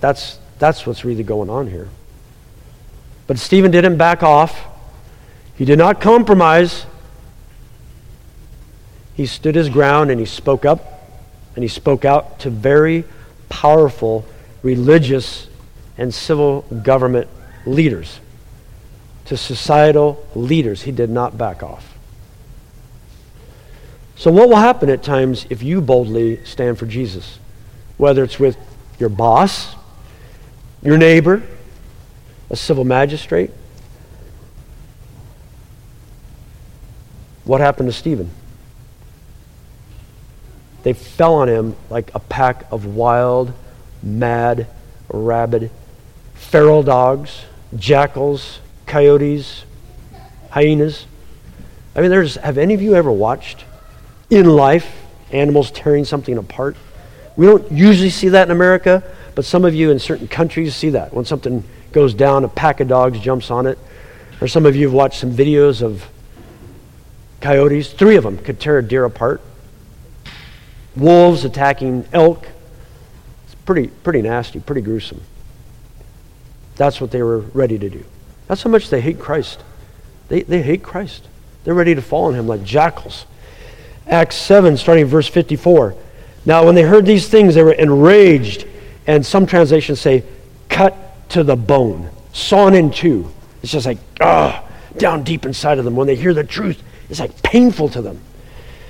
[0.00, 1.88] That's, that's what's really going on here.
[3.26, 4.60] But Stephen didn't back off,
[5.56, 6.86] he did not compromise.
[9.18, 11.10] He stood his ground and he spoke up
[11.56, 13.02] and he spoke out to very
[13.48, 14.24] powerful
[14.62, 15.48] religious
[15.96, 17.28] and civil government
[17.66, 18.20] leaders,
[19.24, 20.82] to societal leaders.
[20.82, 21.98] He did not back off.
[24.14, 27.40] So, what will happen at times if you boldly stand for Jesus?
[27.96, 28.56] Whether it's with
[29.00, 29.74] your boss,
[30.80, 31.42] your neighbor,
[32.50, 33.50] a civil magistrate.
[37.42, 38.30] What happened to Stephen?
[40.82, 43.52] They fell on him like a pack of wild,
[44.02, 44.66] mad,
[45.08, 45.70] rabid,
[46.34, 47.44] feral dogs,
[47.76, 49.64] jackals, coyotes,
[50.50, 51.06] hyenas.
[51.94, 53.64] I mean, there's, have any of you ever watched
[54.30, 56.76] in life, animals tearing something apart.
[57.36, 59.02] We don't usually see that in America,
[59.34, 61.12] but some of you in certain countries see that.
[61.12, 63.78] When something goes down, a pack of dogs jumps on it.
[64.40, 66.08] Or some of you have watched some videos of
[67.40, 67.92] coyotes.
[67.92, 69.40] Three of them could tear a deer apart.
[70.96, 72.48] Wolves attacking elk.
[73.44, 75.20] It's pretty, pretty nasty, pretty gruesome.
[76.76, 78.04] That's what they were ready to do.
[78.46, 79.62] That's how much they hate Christ.
[80.28, 81.26] They, they hate Christ.
[81.64, 83.26] They're ready to fall on him like jackals.
[84.06, 85.94] Acts 7, starting verse 54.
[86.46, 88.66] Now, when they heard these things, they were enraged,
[89.06, 90.24] and some translations say,
[90.68, 90.96] cut
[91.30, 93.30] to the bone, sawn in two.
[93.62, 94.64] It's just like, ah,
[94.96, 95.96] down deep inside of them.
[95.96, 98.20] When they hear the truth, it's like painful to them.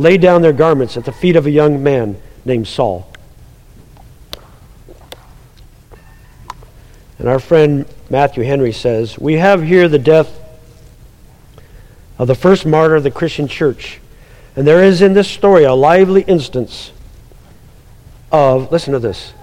[0.00, 3.06] laid down their garments at the feet of a young man named Saul.
[7.18, 10.38] And our friend Matthew Henry says, We have here the death
[12.18, 14.00] of the first martyr of the Christian church.
[14.56, 16.92] And there is in this story a lively instance
[18.32, 19.34] of, listen to this,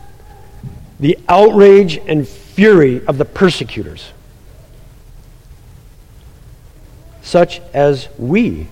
[1.00, 4.12] the outrage and fury of the persecutors,
[7.22, 8.68] such as we,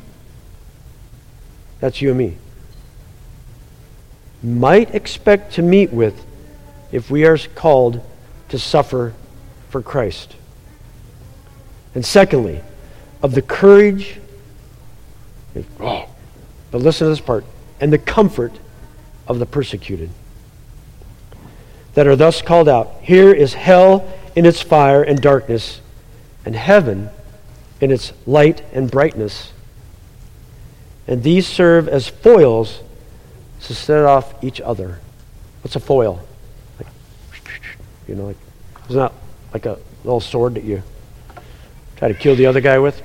[1.86, 2.36] that's you and me,
[4.42, 6.26] might expect to meet with
[6.92, 8.04] if we are called
[8.50, 9.14] to suffer
[9.70, 10.36] for Christ.
[11.94, 12.62] And secondly,
[13.22, 14.18] of the courage,
[15.54, 16.08] but
[16.72, 17.46] listen to this part,
[17.80, 18.54] and the comfort
[19.28, 20.10] of the persecuted
[21.94, 22.96] that are thus called out.
[23.02, 25.82] Here is hell in its fire and darkness,
[26.46, 27.12] and heaven
[27.80, 29.52] in its light and brightness.
[31.08, 32.82] And these serve as foils
[33.62, 35.00] to set off each other.
[35.62, 36.26] What's a foil?
[36.78, 36.88] Like,
[38.08, 38.38] you know, like,
[38.86, 39.14] it's not
[39.54, 40.84] like a little sword that you
[41.98, 43.02] try to kill the other guy with.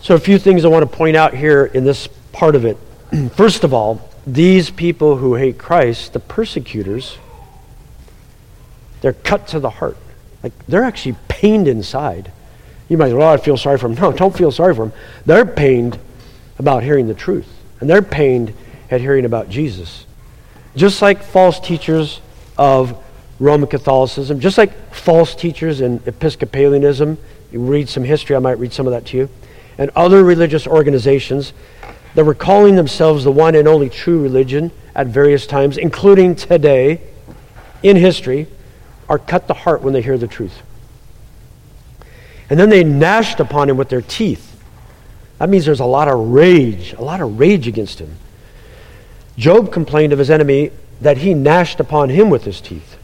[0.00, 2.76] So, a few things I want to point out here in this part of it.
[3.36, 7.18] First of all, these people who hate Christ, the persecutors,
[9.00, 9.96] they're cut to the heart.
[10.42, 12.32] Like they're actually pained inside.
[12.92, 13.98] You might, say, well, I feel sorry for them.
[13.98, 14.92] No, don't feel sorry for them.
[15.24, 15.98] They're pained
[16.58, 17.48] about hearing the truth,
[17.80, 18.52] and they're pained
[18.90, 20.04] at hearing about Jesus.
[20.76, 22.20] Just like false teachers
[22.58, 23.02] of
[23.40, 27.16] Roman Catholicism, just like false teachers in Episcopalianism,
[27.50, 29.30] you read some history, I might read some of that to you,
[29.78, 31.54] and other religious organizations
[32.14, 37.00] that were calling themselves the one and only true religion at various times, including today
[37.82, 38.48] in history,
[39.08, 40.60] are cut to heart when they hear the truth.
[42.52, 44.62] And then they gnashed upon him with their teeth.
[45.38, 48.16] That means there's a lot of rage, a lot of rage against him.
[49.38, 52.98] Job complained of his enemy that he gnashed upon him with his teeth.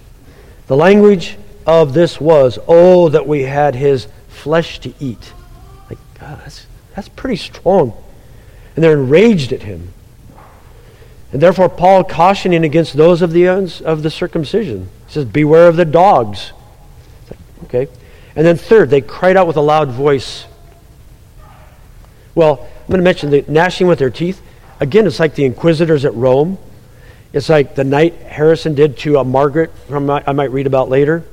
[0.67, 5.33] The language of this was, Oh, that we had his flesh to eat.
[5.89, 7.95] Like, God, that's, that's pretty strong.
[8.77, 9.95] And they're enraged at him.
[11.33, 14.91] And therefore, Paul cautioning against those of the, of the circumcision.
[15.07, 16.53] He says, Beware of the dogs.
[17.65, 17.89] Okay.
[18.39, 20.45] And then, third, they cried out with a loud voice.
[22.37, 24.41] Well, I'm going to mention the gnashing with their teeth.
[24.79, 26.57] Again, it's like the inquisitors at Rome.
[27.33, 31.25] It's like the night Harrison did to a Margaret, from I might read about later.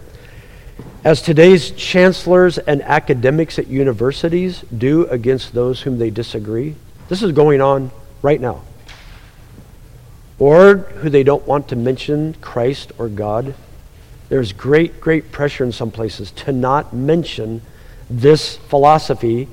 [1.04, 6.76] As today's chancellors and academics at universities do against those whom they disagree.
[7.08, 7.92] This is going on
[8.24, 8.64] right now
[10.40, 13.54] or who they don't want to mention Christ or God.
[14.30, 17.62] There's great, great pressure in some places to not mention
[18.10, 19.48] this philosophy,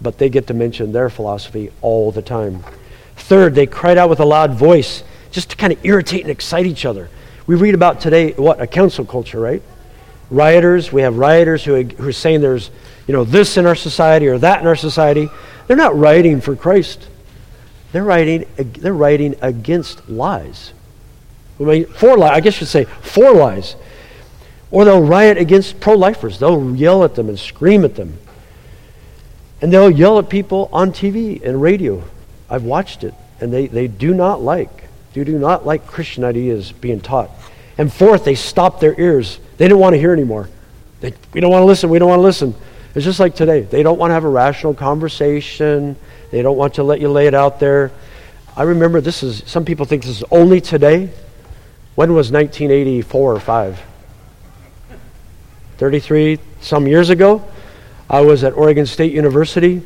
[0.00, 2.64] but they get to mention their philosophy all the time.
[3.16, 6.66] Third, they cried out with a loud voice just to kind of irritate and excite
[6.66, 7.08] each other.
[7.46, 9.62] We read about today, what, a cancel culture, right?
[10.30, 12.70] Rioters, we have rioters who, who are saying there's,
[13.06, 15.28] you know, this in our society or that in our society.
[15.66, 17.08] They're not rioting for Christ.
[17.92, 20.72] They're writing, they're writing against lies.
[21.60, 23.76] I mean, for lies, I guess you should say for lies.
[24.70, 26.38] Or they'll riot against pro lifers.
[26.38, 28.18] They'll yell at them and scream at them.
[29.60, 32.02] And they'll yell at people on TV and radio.
[32.50, 33.14] I've watched it.
[33.40, 37.30] And they, they do not like, they do not like Christian ideas being taught.
[37.78, 39.38] And fourth, they stop their ears.
[39.58, 40.48] They don't want to hear anymore.
[41.00, 41.90] They, we don't want to listen.
[41.90, 42.54] We don't want to listen.
[42.94, 43.60] It's just like today.
[43.60, 45.96] They don't want to have a rational conversation.
[46.30, 47.92] They don't want to let you lay it out there.
[48.56, 51.10] I remember this is, some people think this is only today.
[51.94, 53.82] When was 1984 or 5?
[55.78, 57.44] 33 some years ago.
[58.08, 59.82] I was at Oregon State University,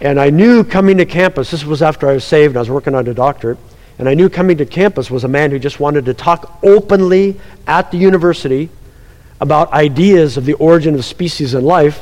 [0.00, 2.94] and I knew coming to campus, this was after I was saved, I was working
[2.94, 3.58] on a doctorate,
[3.98, 7.40] and I knew coming to campus was a man who just wanted to talk openly
[7.66, 8.70] at the university
[9.40, 12.00] about ideas of the origin of species and life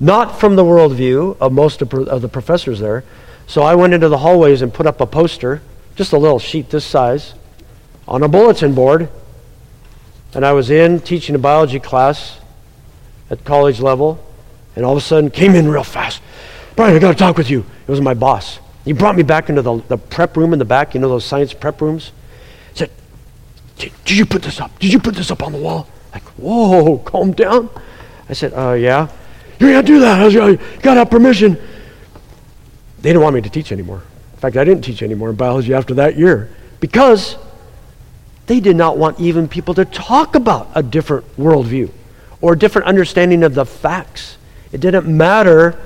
[0.00, 3.04] not from the worldview of most of, of the professors there.
[3.46, 5.60] So I went into the hallways and put up a poster,
[5.96, 7.34] just a little sheet this size,
[8.06, 9.08] on a bulletin board.
[10.38, 12.38] And I was in teaching a biology class
[13.28, 14.24] at college level,
[14.76, 16.22] and all of a sudden came in real fast.
[16.76, 17.66] Brian, I got to talk with you.
[17.88, 18.60] It was my boss.
[18.84, 21.24] He brought me back into the, the prep room in the back, you know, those
[21.24, 22.12] science prep rooms.
[22.70, 22.90] He said,
[23.78, 24.78] did, you put this up?
[24.78, 25.88] Did you put this up on the wall?
[26.12, 27.68] Like, whoa, calm down.
[28.28, 29.08] I said, uh, yeah.
[29.58, 30.20] You can't do that.
[30.20, 31.54] I was, like, got to have permission.
[33.02, 34.04] They didn't want me to teach anymore.
[34.34, 36.48] In fact, I didn't teach anymore in biology after that year
[36.78, 37.36] because
[38.48, 41.90] they did not want even people to talk about a different worldview
[42.40, 44.38] or a different understanding of the facts.
[44.72, 45.78] It didn't matter.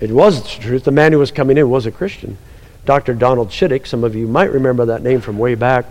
[0.00, 0.84] It was the truth.
[0.84, 2.38] The man who was coming in was a Christian.
[2.84, 3.14] Dr.
[3.14, 5.86] Donald Chittick, some of you might remember that name from way back.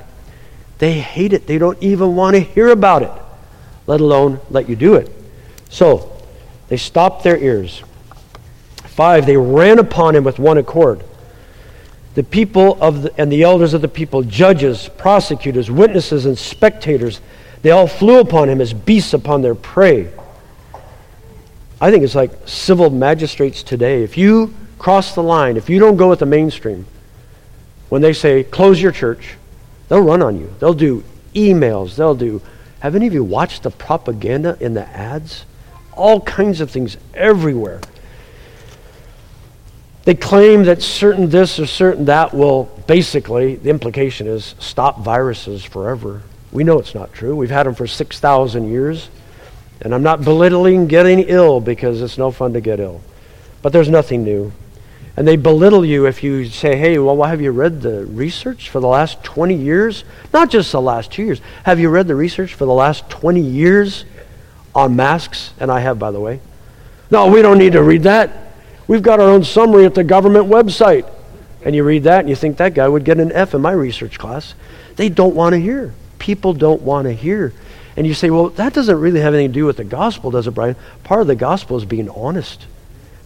[0.78, 1.46] They hate it.
[1.46, 3.12] They don't even want to hear about it,
[3.86, 5.12] let alone let you do it.
[5.70, 6.10] So,
[6.70, 7.84] they stopped their ears.
[8.86, 11.04] Five, they ran upon him with one accord.
[12.16, 17.22] The people of the, and the elders of the people, judges, prosecutors, witnesses, and spectators,
[17.62, 20.12] they all flew upon him as beasts upon their prey.
[21.82, 24.04] I think it's like civil magistrates today.
[24.04, 26.86] If you cross the line, if you don't go with the mainstream,
[27.90, 29.36] when they say close your church,
[29.90, 30.54] they'll run on you.
[30.60, 31.96] They'll do emails.
[31.96, 32.42] They'll do.
[32.80, 35.46] Have any of you watched the propaganda in the ads?
[35.96, 37.80] all kinds of things everywhere.
[40.06, 45.64] They claim that certain this or certain that will basically, the implication is stop viruses
[45.64, 46.22] forever.
[46.52, 47.36] We know it's not true.
[47.36, 49.10] We've had them for 6,000 years.
[49.82, 53.02] And I'm not belittling getting ill because it's no fun to get ill.
[53.62, 54.52] But there's nothing new.
[55.16, 58.80] And they belittle you if you say, hey, well, have you read the research for
[58.80, 60.04] the last 20 years?
[60.34, 61.42] Not just the last two years.
[61.64, 64.06] Have you read the research for the last 20 years?
[64.76, 66.40] on masks, and I have, by the way.
[67.12, 68.43] No, we don't need to read that.
[68.88, 71.10] We've got our own summary at the government website.
[71.66, 73.72] And you read that and you think that guy would get an F in my
[73.72, 74.54] research class.
[74.96, 75.94] They don't want to hear.
[76.20, 77.54] People don't want to hear.
[77.96, 80.48] And you say, well, that doesn't really have anything to do with the gospel, does
[80.48, 80.76] it, Brian?
[81.04, 82.66] Part of the gospel is being honest,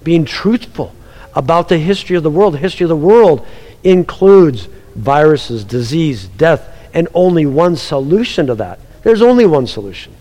[0.04, 0.94] being truthful
[1.34, 2.54] about the history of the world.
[2.54, 3.46] The history of the world
[3.84, 8.80] includes viruses, disease, death, and only one solution to that.
[9.04, 10.14] There's only one solution.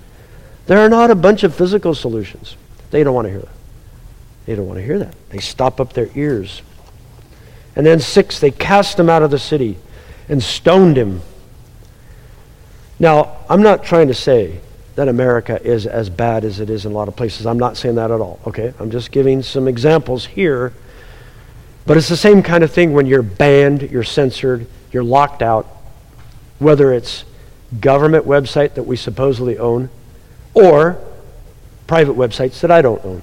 [0.66, 2.57] There are not a bunch of physical solutions.
[2.91, 3.55] They don't want to hear that.
[4.47, 5.14] They don't want to hear that.
[5.30, 6.62] They stop up their ears.
[7.74, 9.76] And then, six, they cast him out of the city
[10.28, 11.20] and stoned him.
[12.99, 14.61] Now, I'm not trying to say
[14.94, 17.44] that America is as bad as it is in a lot of places.
[17.44, 18.72] I'm not saying that at all, okay?
[18.80, 20.72] I'm just giving some examples here.
[21.84, 25.66] But it's the same kind of thing when you're banned, you're censored, you're locked out,
[26.59, 27.24] whether it's
[27.80, 29.90] government website that we supposedly own
[30.55, 30.99] or
[31.86, 33.22] private websites that I don't own.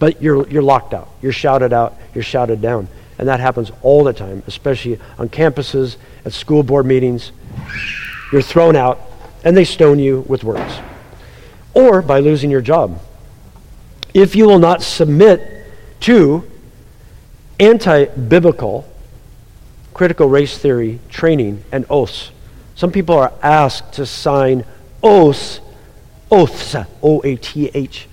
[0.00, 1.08] But you're, you're locked out.
[1.22, 1.96] You're shouted out.
[2.14, 2.88] You're shouted down.
[3.18, 7.30] And that happens all the time, especially on campuses, at school board meetings.
[8.32, 8.98] You're thrown out,
[9.44, 10.74] and they stone you with words.
[11.74, 12.98] Or by losing your job.
[14.14, 15.66] If you will not submit
[16.00, 16.50] to
[17.60, 18.90] anti biblical
[19.92, 22.30] critical race theory training and oaths,
[22.74, 24.64] some people are asked to sign
[25.02, 25.60] oaths,
[26.30, 28.08] oaths, O A T H,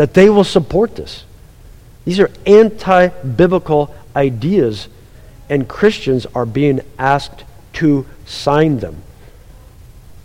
[0.00, 1.24] that they will support this.
[2.06, 4.88] These are anti biblical ideas,
[5.50, 7.44] and Christians are being asked
[7.74, 9.02] to sign them.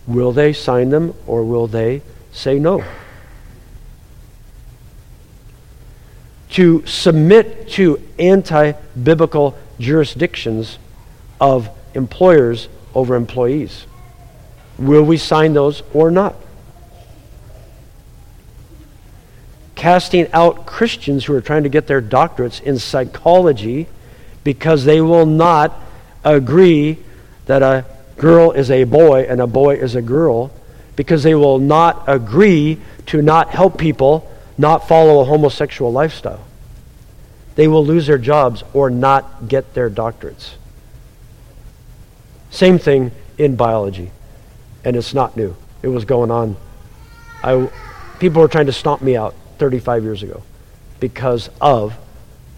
[0.06, 2.00] Will they sign them or will they
[2.32, 2.84] say no?
[6.52, 8.72] To submit to anti
[9.02, 10.78] biblical jurisdictions
[11.38, 13.84] of employers over employees.
[14.78, 16.34] Will we sign those or not?
[19.76, 23.86] Casting out Christians who are trying to get their doctorates in psychology
[24.42, 25.78] because they will not
[26.24, 26.98] agree
[27.44, 27.84] that a
[28.16, 30.50] girl is a boy and a boy is a girl,
[30.96, 36.44] because they will not agree to not help people not follow a homosexual lifestyle.
[37.54, 40.54] They will lose their jobs or not get their doctorates.
[42.50, 44.10] Same thing in biology.
[44.84, 45.56] And it's not new.
[45.82, 46.56] It was going on.
[47.42, 47.68] I,
[48.18, 50.42] people were trying to stomp me out 35 years ago
[51.00, 51.96] because of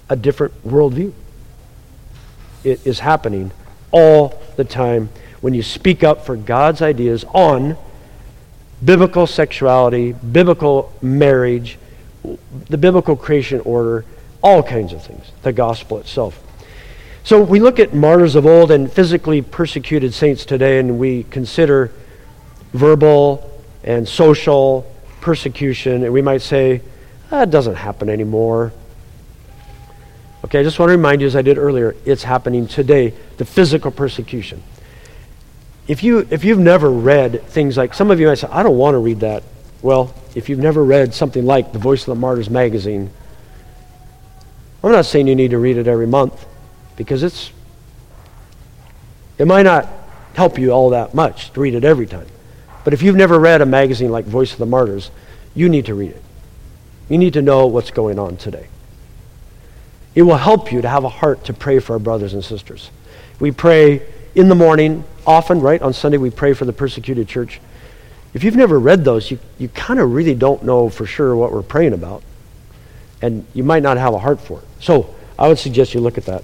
[0.08, 1.12] a different worldview.
[2.64, 3.52] It is happening
[3.90, 7.76] all the time when you speak up for God's ideas on
[8.84, 11.78] biblical sexuality, biblical marriage,
[12.68, 14.04] the biblical creation order,
[14.42, 16.42] all kinds of things, the gospel itself.
[17.24, 21.92] So we look at martyrs of old and physically persecuted saints today, and we consider
[22.72, 23.50] verbal
[23.84, 24.90] and social
[25.20, 26.82] persecution, and we might say,
[27.26, 28.72] ah, that doesn't happen anymore.
[30.44, 33.44] Okay, I just want to remind you, as I did earlier, it's happening today, the
[33.44, 34.62] physical persecution.
[35.86, 38.78] If, you, if you've never read things like, some of you might say, I don't
[38.78, 39.42] want to read that.
[39.82, 43.10] Well, if you've never read something like the Voice of the Martyrs magazine,
[44.82, 46.46] I'm not saying you need to read it every month
[46.96, 47.52] because it's
[49.38, 49.88] it might not
[50.34, 52.26] help you all that much to read it every time.
[52.88, 55.10] But if you've never read a magazine like Voice of the Martyrs,
[55.54, 56.22] you need to read it.
[57.10, 58.66] You need to know what's going on today.
[60.14, 62.90] It will help you to have a heart to pray for our brothers and sisters.
[63.40, 65.82] We pray in the morning, often, right?
[65.82, 67.60] On Sunday, we pray for the persecuted church.
[68.32, 71.52] If you've never read those, you, you kind of really don't know for sure what
[71.52, 72.22] we're praying about.
[73.20, 74.66] And you might not have a heart for it.
[74.80, 76.42] So I would suggest you look at that.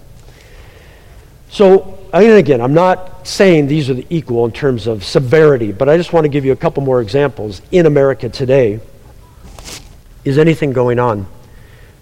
[1.51, 5.89] So, and again, I'm not saying these are the equal in terms of severity, but
[5.89, 8.81] I just want to give you a couple more examples in America today
[10.25, 11.27] is anything going on?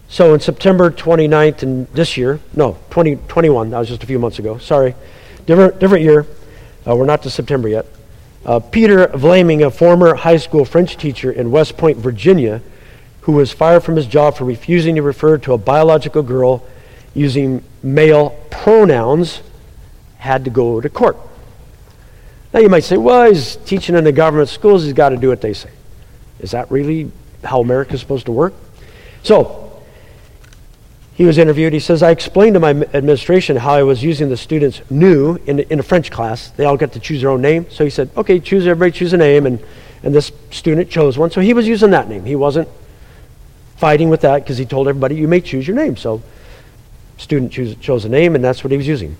[0.08, 4.38] So in September 29th and this year, no, 2021, that was just a few months
[4.38, 4.94] ago, sorry,
[5.46, 6.26] different, different year,
[6.86, 7.86] uh, we're not to September yet.
[8.44, 12.60] Uh, Peter Vlaming, a former high school French teacher in West Point, Virginia,
[13.22, 16.66] who was fired from his job for refusing to refer to a biological girl
[17.14, 19.40] using male pronouns,
[20.18, 21.16] had to go to court.
[22.52, 25.28] Now you might say, well, he's teaching in the government schools, he's got to do
[25.28, 25.70] what they say.
[26.40, 27.10] Is that really
[27.44, 28.54] how America's supposed to work.
[29.22, 29.62] So,
[31.14, 31.72] he was interviewed.
[31.72, 35.60] He says, I explained to my administration how I was using the students new in,
[35.60, 36.50] in a French class.
[36.50, 37.66] They all get to choose their own name.
[37.70, 39.44] So he said, okay, choose, everybody choose a name.
[39.44, 39.62] And,
[40.02, 41.30] and this student chose one.
[41.30, 42.24] So he was using that name.
[42.24, 42.68] He wasn't
[43.76, 45.96] fighting with that because he told everybody, you may choose your name.
[45.96, 46.22] So
[47.16, 49.16] student choose, chose a name, and that's what he was using.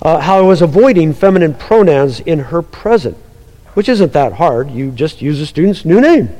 [0.00, 3.16] Uh, how I was avoiding feminine pronouns in her present,
[3.74, 4.70] which isn't that hard.
[4.70, 6.30] You just use a student's new name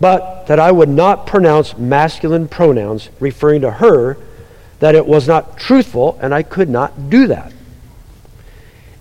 [0.00, 4.18] but that I would not pronounce masculine pronouns referring to her
[4.80, 7.52] that it was not truthful, and I could not do that.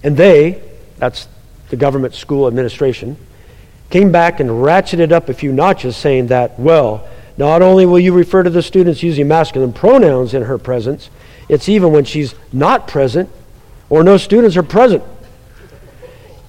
[0.04, 0.62] And they,
[0.98, 1.28] that's
[1.70, 3.18] the government school administration,
[3.90, 7.06] came back and ratcheted up a few notches, saying that, well,
[7.38, 11.10] not only will you refer to the students using masculine pronouns in her presence,
[11.50, 13.30] it's even when she's not present
[13.90, 15.04] or no students are present.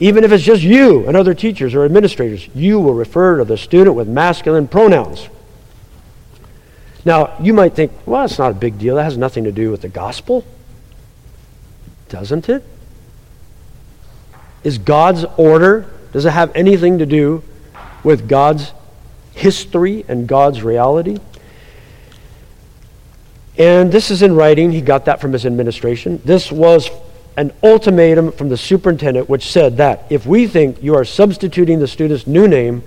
[0.01, 3.57] Even if it's just you and other teachers or administrators, you will refer to the
[3.57, 5.29] student with masculine pronouns.
[7.05, 8.97] Now, you might think, well, it's not a big deal.
[8.97, 10.45] That has nothing to do with the gospel.
[12.09, 12.65] Doesn't it?
[14.63, 17.43] Is God's order, does it have anything to do
[18.03, 18.73] with God's
[19.35, 21.19] history and God's reality?
[23.57, 24.73] And this is in writing.
[24.73, 26.21] He got that from his administration.
[26.25, 26.91] This was
[27.37, 31.89] an ultimatum from the superintendent which said that if we think you are substituting the
[31.89, 32.83] student's new name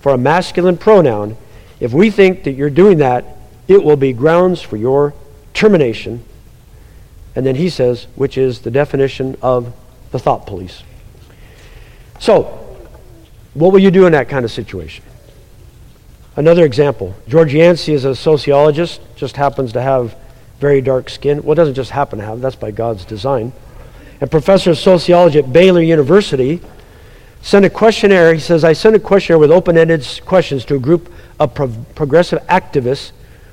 [0.00, 1.36] for a masculine pronoun,
[1.80, 3.24] if we think that you're doing that,
[3.66, 5.14] it will be grounds for your
[5.52, 6.24] termination.
[7.36, 9.72] And then he says, which is the definition of
[10.10, 10.82] the thought police.
[12.18, 12.42] So,
[13.54, 15.04] what will you do in that kind of situation?
[16.38, 20.14] Another example George Yancey is a sociologist, just happens to have
[20.60, 21.42] very dark skin.
[21.42, 23.52] Well, it doesn't just happen to have, that's by God's design.
[24.20, 26.60] And professor of sociology at Baylor University
[27.42, 28.32] sent a questionnaire.
[28.34, 31.74] He says, I sent a questionnaire with open ended questions to a group of pro-
[31.96, 33.10] progressive activists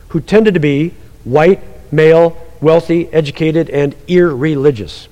[0.10, 5.08] who tended to be white, male, wealthy, educated, and irreligious.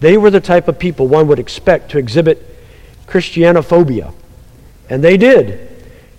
[0.00, 2.46] They were the type of people one would expect to exhibit
[3.06, 4.12] Christianophobia.
[4.90, 5.71] And they did.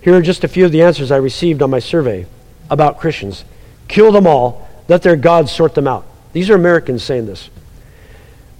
[0.04, 2.26] Here are just a few of the answers I received on my survey
[2.68, 3.42] about Christians.
[3.88, 6.04] Kill them all, let their gods sort them out.
[6.34, 7.48] These are Americans saying this.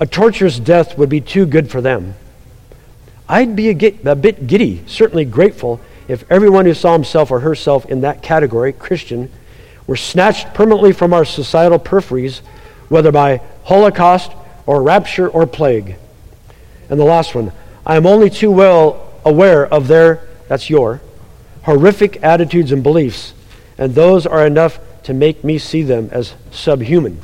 [0.00, 2.14] A torturous death would be too good for them.
[3.28, 7.84] I'd be a, a bit giddy, certainly grateful, if everyone who saw himself or herself
[7.86, 9.30] in that category, Christian,
[9.86, 12.40] were snatched permanently from our societal peripheries,
[12.88, 14.32] whether by Holocaust
[14.64, 15.96] or rapture or plague.
[16.88, 17.52] And the last one
[17.84, 21.02] I am only too well aware of their, that's your,
[21.64, 23.34] horrific attitudes and beliefs,
[23.76, 27.20] and those are enough to make me see them as subhuman.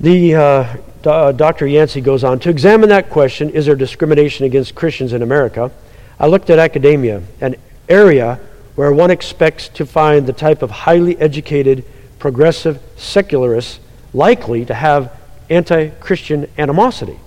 [0.00, 1.66] The uh, uh, Dr.
[1.66, 5.70] Yancey goes on to examine that question: Is there discrimination against Christians in America?
[6.18, 7.56] I looked at academia, an
[7.88, 8.38] area
[8.74, 11.84] where one expects to find the type of highly educated,
[12.18, 13.80] progressive secularists
[14.12, 15.12] likely to have
[15.50, 17.18] anti-Christian animosity.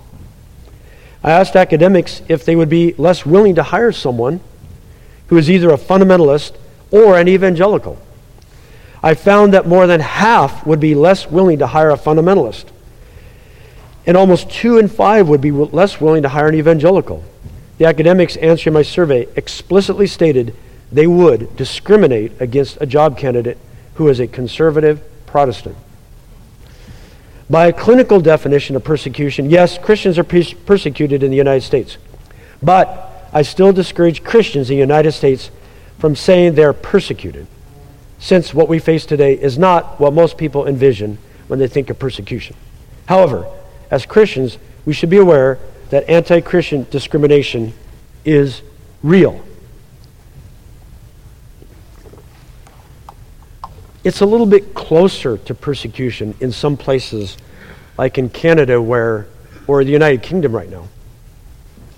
[1.22, 4.40] I asked academics if they would be less willing to hire someone
[5.28, 6.56] who is either a fundamentalist
[6.90, 7.98] or an evangelical.
[9.02, 12.66] I found that more than half would be less willing to hire a fundamentalist.
[14.06, 17.24] And almost two in five would be less willing to hire an evangelical.
[17.78, 20.54] The academics answering my survey explicitly stated
[20.90, 23.58] they would discriminate against a job candidate
[23.94, 25.76] who is a conservative Protestant.
[27.50, 31.96] By a clinical definition of persecution, yes, Christians are persecuted in the United States.
[32.62, 35.50] But I still discourage Christians in the United States
[35.98, 37.46] from saying they're persecuted,
[38.18, 41.98] since what we face today is not what most people envision when they think of
[41.98, 42.54] persecution.
[43.06, 43.46] However,
[43.90, 45.58] as Christians, we should be aware
[45.90, 47.72] that anti Christian discrimination
[48.24, 48.62] is
[49.02, 49.42] real.
[54.04, 57.36] It's a little bit closer to persecution in some places,
[57.96, 59.26] like in Canada where,
[59.66, 60.86] or the United Kingdom right now,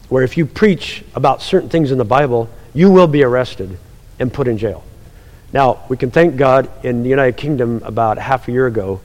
[0.09, 3.78] where if you preach about certain things in the Bible, you will be arrested
[4.18, 4.82] and put in jail.
[5.53, 9.01] Now, we can thank God in the United Kingdom about half a year ago,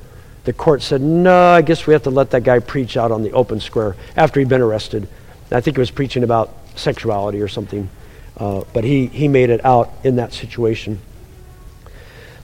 [0.45, 3.23] the court said, no, I guess we have to let that guy preach out on
[3.23, 5.07] the open square after he'd been arrested.
[5.51, 7.89] I think he was preaching about sexuality or something,
[8.37, 10.99] uh, but he, he made it out in that situation.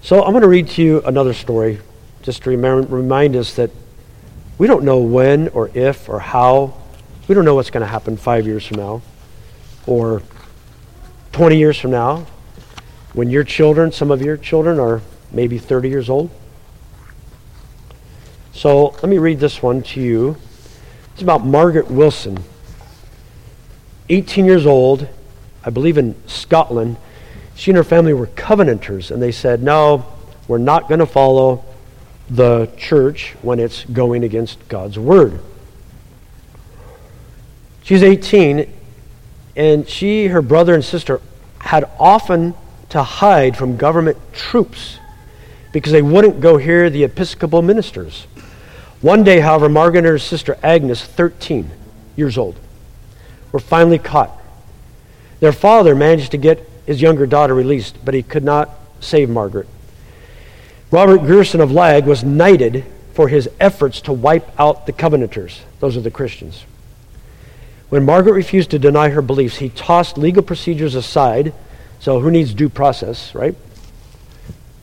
[0.03, 1.79] So I'm going to read to you another story
[2.23, 3.69] just to remind, remind us that
[4.57, 6.73] we don't know when or if or how.
[7.27, 9.03] We don't know what's going to happen five years from now
[9.85, 10.23] or
[11.33, 12.25] 20 years from now
[13.13, 16.31] when your children, some of your children, are maybe 30 years old.
[18.53, 20.35] So let me read this one to you.
[21.13, 22.43] It's about Margaret Wilson,
[24.09, 25.07] 18 years old,
[25.63, 26.97] I believe in Scotland
[27.61, 30.03] she and her family were covenanters, and they said, no,
[30.47, 31.63] we're not going to follow
[32.27, 35.39] the church when it's going against God's word.
[37.83, 38.67] She's 18,
[39.55, 41.21] and she, her brother, and sister
[41.59, 42.55] had often
[42.89, 44.97] to hide from government troops
[45.71, 48.25] because they wouldn't go hear the Episcopal ministers.
[49.01, 51.69] One day, however, Margaret and her sister Agnes, 13
[52.15, 52.55] years old,
[53.51, 54.35] were finally caught.
[55.41, 58.69] Their father managed to get his younger daughter released, but he could not
[58.99, 59.67] save Margaret.
[60.91, 65.61] Robert Grierson of Lag was knighted for his efforts to wipe out the Covenanters.
[65.79, 66.65] Those are the Christians.
[67.89, 71.53] When Margaret refused to deny her beliefs, he tossed legal procedures aside.
[71.99, 73.55] So, who needs due process, right?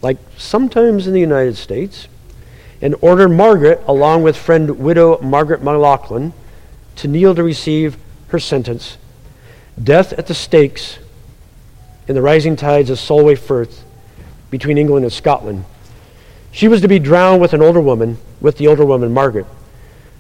[0.03, 2.07] Like sometimes in the United States,
[2.81, 6.33] and ordered Margaret, along with friend widow Margaret McLaughlin,
[6.97, 7.97] to kneel to receive
[8.29, 8.99] her sentence
[9.83, 10.99] death at the stakes
[12.09, 13.85] in the rising tides of Solway Firth
[14.51, 15.65] between England and Scotland.
[16.51, 19.47] She was to be drowned with an older woman, with the older woman, Margaret.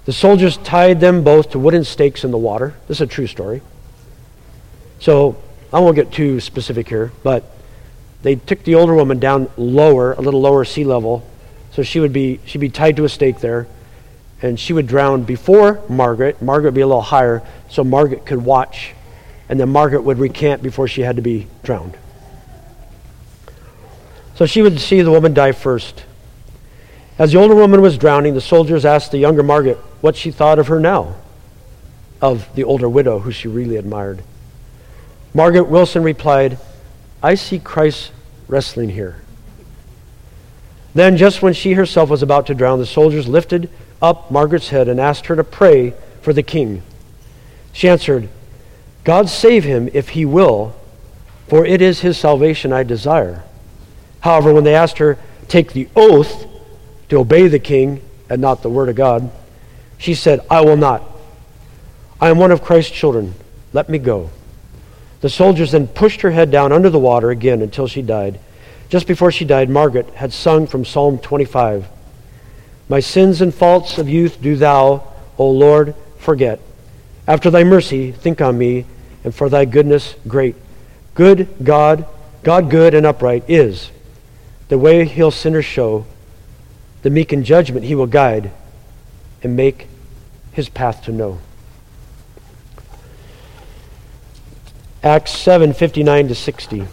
[0.05, 2.75] The soldiers tied them both to wooden stakes in the water.
[2.87, 3.63] This is a true story.
[5.01, 5.37] So
[5.73, 7.45] I won't get too specific here, but
[8.23, 11.27] they took the older woman down lower, a little lower sea level,
[11.73, 13.67] so she would be she'd be tied to a stake there,
[14.43, 16.43] and she would drown before Margaret.
[16.43, 18.95] Margaret would be a little higher, so Margaret could watch,
[19.49, 21.97] and then Margaret would recant before she had to be drowned.
[24.35, 26.05] So she would see the woman die first.
[27.19, 30.59] As the older woman was drowning, the soldiers asked the younger Margaret what she thought
[30.59, 31.17] of her now,
[32.21, 34.23] of the older widow who she really admired.
[35.35, 36.59] Margaret Wilson replied,
[37.23, 38.13] I see Christ
[38.47, 39.23] wrestling here.
[40.95, 43.69] Then, just when she herself was about to drown, the soldiers lifted
[44.01, 46.83] up Margaret's head and asked her to pray for the king.
[47.73, 48.29] She answered,
[49.05, 50.77] God save him if he will,
[51.47, 53.43] for it is his salvation I desire.
[54.21, 55.19] However, when they asked her,
[55.49, 56.47] take the oath
[57.09, 59.31] to obey the king and not the word of God,
[59.97, 61.03] she said, I will not.
[62.21, 63.35] I am one of Christ's children.
[63.73, 64.31] Let me go.
[65.21, 68.39] The soldiers then pushed her head down under the water again until she died.
[68.89, 71.89] Just before she died, Margaret had sung from Psalm 25
[72.89, 75.03] My sins and faults of youth do thou,
[75.37, 76.61] O Lord, forget.
[77.29, 78.87] After thy mercy, think on me,
[79.23, 80.57] and for thy goodness great.
[81.15, 82.07] Good God,
[82.43, 83.91] God good and upright is.
[84.69, 86.07] The way he'll sinners show,
[87.03, 88.51] the meek in judgment he will guide
[89.43, 89.89] and make
[90.53, 91.39] his path to know.
[95.03, 96.85] Acts 7 59 to 60.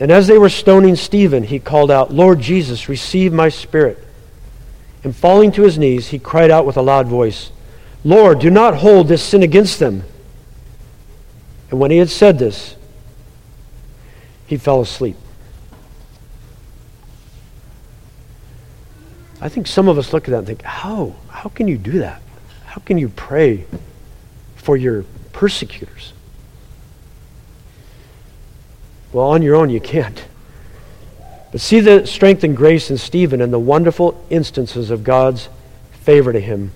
[0.00, 3.98] And as they were stoning Stephen, he called out, Lord Jesus, receive my spirit.
[5.02, 7.50] And falling to his knees, he cried out with a loud voice,
[8.04, 10.04] Lord, do not hold this sin against them.
[11.70, 12.76] And when he had said this,
[14.46, 15.16] he fell asleep.
[19.40, 21.14] I think some of us look at that and think, how?
[21.28, 22.22] How can you do that?
[22.64, 23.66] How can you pray
[24.56, 26.12] for your persecutors?
[29.12, 30.24] Well, on your own, you can't.
[31.50, 35.48] But see the strength and grace in Stephen and the wonderful instances of God's
[35.92, 36.72] favor to him.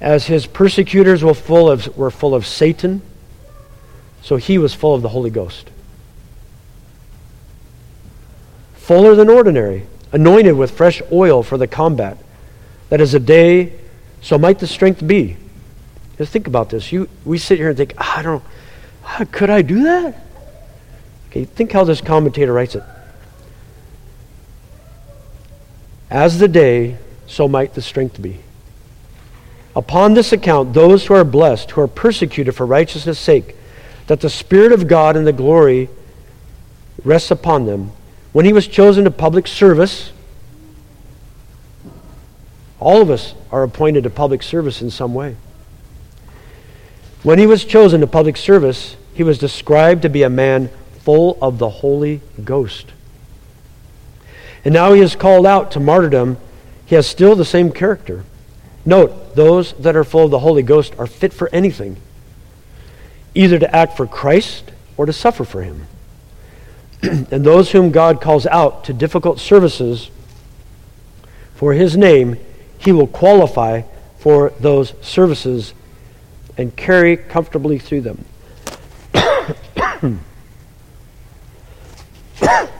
[0.00, 3.02] As his persecutors were full of, were full of Satan,
[4.22, 5.70] so he was full of the Holy Ghost.
[8.74, 12.16] Fuller than ordinary anointed with fresh oil for the combat.
[12.88, 13.72] That is a day,
[14.20, 15.36] so might the strength be.
[16.18, 16.92] Just think about this.
[16.92, 20.24] You, we sit here and think, ah, I don't know, could I do that?
[21.28, 22.82] Okay, think how this commentator writes it.
[26.08, 28.40] As the day, so might the strength be.
[29.76, 33.54] Upon this account, those who are blessed, who are persecuted for righteousness' sake,
[34.06, 35.90] that the Spirit of God and the glory
[37.04, 37.92] rests upon them,
[38.32, 40.12] when he was chosen to public service,
[42.80, 45.36] all of us are appointed to public service in some way.
[47.22, 50.70] When he was chosen to public service, he was described to be a man
[51.00, 52.92] full of the Holy Ghost.
[54.64, 56.38] And now he is called out to martyrdom.
[56.86, 58.24] He has still the same character.
[58.86, 61.96] Note, those that are full of the Holy Ghost are fit for anything,
[63.34, 65.88] either to act for Christ or to suffer for him.
[67.02, 70.08] and those whom God calls out to difficult services
[71.56, 72.38] for his name,
[72.78, 73.82] he will qualify
[74.18, 75.74] for those services
[76.56, 78.24] and carry comfortably through them.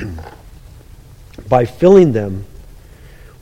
[1.48, 2.44] By filling them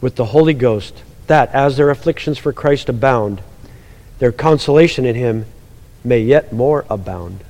[0.01, 3.43] with the Holy Ghost that as their afflictions for Christ abound,
[4.19, 5.47] their consolation in him
[6.03, 7.45] may yet more abound.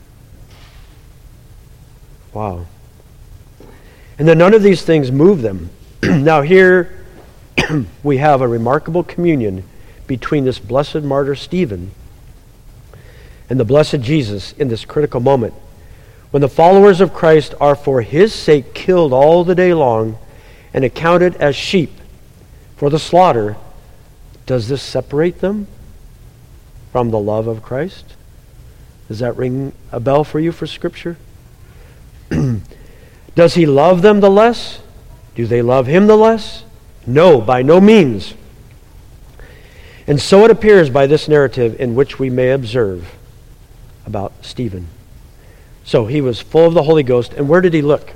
[2.32, 2.66] Wow.
[4.18, 5.70] And then none of these things move them.
[6.02, 7.04] now, here
[8.02, 9.64] we have a remarkable communion
[10.06, 11.92] between this blessed martyr Stephen
[13.48, 15.54] and the blessed Jesus in this critical moment.
[16.30, 20.18] When the followers of Christ are for his sake killed all the day long
[20.74, 21.92] and accounted as sheep
[22.76, 23.56] for the slaughter,
[24.44, 25.66] does this separate them
[26.92, 28.14] from the love of Christ?
[29.08, 31.16] Does that ring a bell for you for Scripture?
[33.34, 34.80] Does he love them the less?
[35.34, 36.64] Do they love him the less?
[37.06, 38.34] No, by no means.
[40.06, 43.14] And so it appears by this narrative in which we may observe
[44.04, 44.88] about Stephen.
[45.88, 48.12] So he was full of the Holy Ghost, and where did he look?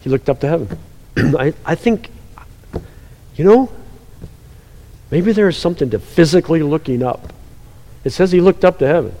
[0.00, 0.78] He looked up to heaven.
[1.16, 2.10] I, I think,
[3.36, 3.70] you know,
[5.12, 7.32] maybe there is something to physically looking up.
[8.02, 9.14] It says he looked up to heaven.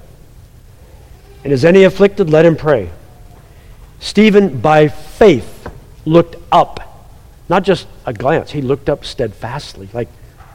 [1.44, 2.30] And is any afflicted?
[2.30, 2.90] Let him pray.
[4.00, 5.68] Stephen, by faith,
[6.04, 6.80] looked up.
[7.48, 10.08] Not just a glance, he looked up steadfastly, like,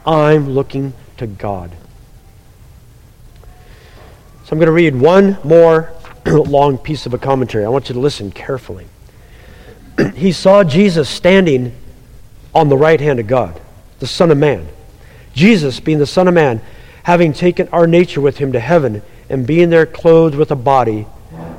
[0.04, 1.70] I'm looking to God.
[4.44, 5.94] So I'm going to read one more
[6.26, 7.64] long piece of a commentary.
[7.64, 8.86] I want you to listen carefully.
[10.14, 11.74] he saw Jesus standing
[12.54, 13.60] on the right hand of God,
[13.98, 14.68] the Son of Man.
[15.34, 16.60] Jesus, being the Son of Man,
[17.04, 21.06] having taken our nature with him to heaven, and being there clothed with a body,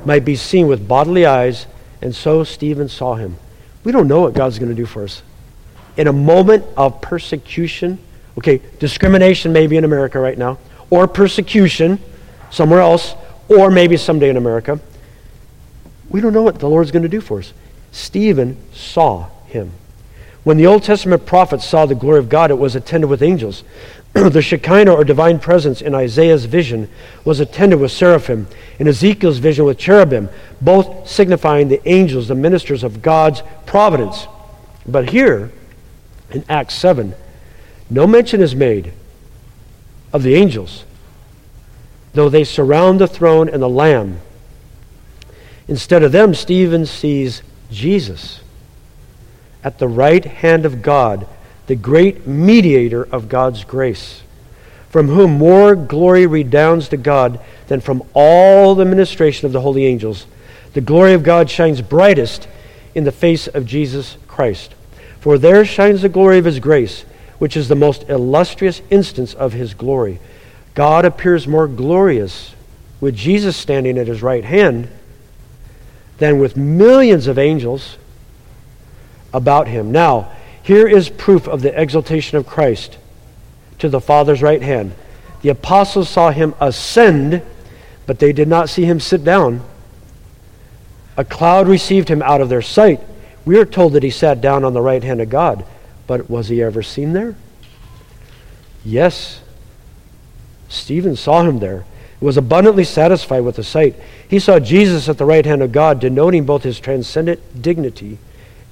[0.04, 1.66] might be seen with bodily eyes,
[2.00, 3.36] and so Stephen saw him.
[3.84, 5.22] We don't know what God's going to do for us.
[5.96, 7.98] In a moment of persecution,
[8.38, 10.58] okay, discrimination maybe in America right now,
[10.90, 11.98] or persecution
[12.50, 13.14] somewhere else,
[13.52, 14.80] or maybe someday in America,
[16.08, 17.52] we don't know what the Lord's going to do for us.
[17.90, 19.72] Stephen saw him.
[20.44, 23.62] When the Old Testament prophets saw the glory of God, it was attended with angels.
[24.12, 26.88] the Shekinah or divine presence in Isaiah's vision
[27.24, 28.46] was attended with seraphim,
[28.78, 30.28] in Ezekiel's vision with cherubim,
[30.60, 34.26] both signifying the angels, the ministers of God's providence.
[34.86, 35.52] But here,
[36.30, 37.14] in Acts 7,
[37.88, 38.92] no mention is made
[40.12, 40.84] of the angels,
[42.14, 44.20] though they surround the throne and the Lamb.
[45.68, 48.40] Instead of them, Stephen sees Jesus
[49.64, 51.26] at the right hand of God
[51.66, 54.22] the great mediator of God's grace,
[54.90, 59.86] from whom more glory redounds to God than from all the ministration of the holy
[59.86, 60.26] angels.
[60.74, 62.48] The glory of God shines brightest
[62.94, 64.74] in the face of Jesus Christ.
[65.20, 67.04] For there shines the glory of his grace,
[67.38, 70.18] which is the most illustrious instance of his glory.
[70.74, 72.54] God appears more glorious
[73.00, 74.88] with Jesus standing at his right hand
[76.18, 77.98] than with millions of angels
[79.34, 79.92] about him.
[79.92, 80.30] Now,
[80.62, 82.96] here is proof of the exaltation of Christ
[83.80, 84.94] to the Father's right hand.
[85.42, 87.42] The apostles saw him ascend,
[88.06, 89.62] but they did not see him sit down.
[91.16, 93.00] A cloud received him out of their sight.
[93.44, 95.66] We are told that he sat down on the right hand of God,
[96.06, 97.34] but was he ever seen there?
[98.84, 99.41] Yes.
[100.72, 103.94] Stephen saw him there and was abundantly satisfied with the sight.
[104.26, 108.18] He saw Jesus at the right hand of God, denoting both his transcendent dignity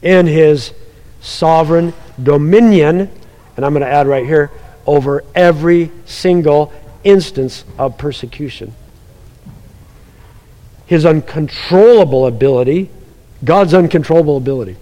[0.03, 0.73] and his
[1.21, 3.11] sovereign dominion,
[3.57, 4.51] and I'm going to add right here,
[4.87, 6.73] over every single
[7.05, 8.73] instance of persecution.
[10.87, 12.91] His uncontrollable ability,
[13.45, 14.77] God's uncontrollable ability,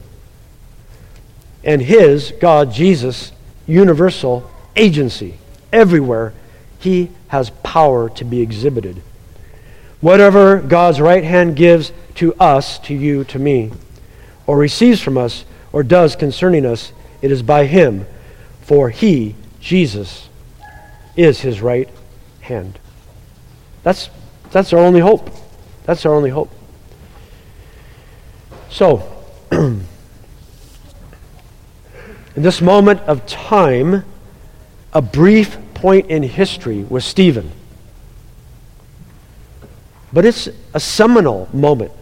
[1.65, 3.33] and his, God, Jesus,
[3.67, 5.35] universal agency.
[5.73, 6.33] Everywhere
[6.79, 9.03] he has power to be exhibited.
[10.01, 13.73] Whatever God's right hand gives to us, to you, to me,
[14.47, 18.07] or receives from us, or does concerning us, it is by him,
[18.63, 20.29] for he, Jesus,
[21.17, 21.89] is his right
[22.41, 22.79] hand.
[23.83, 24.09] That's,
[24.51, 25.31] that's our only hope.
[25.85, 26.51] That's our only hope.
[28.71, 29.83] So, in
[32.37, 34.05] this moment of time,
[34.93, 37.51] a brief point in history was Stephen.
[40.13, 41.93] But it's a seminal moment.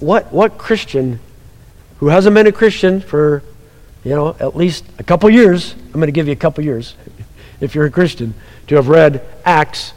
[0.00, 1.20] What, what Christian
[1.98, 3.42] who hasn't been a Christian for,
[4.04, 6.94] you know, at least a couple years, I'm going to give you a couple years,
[7.60, 8.34] if you're a Christian,
[8.68, 9.92] to have read Acts.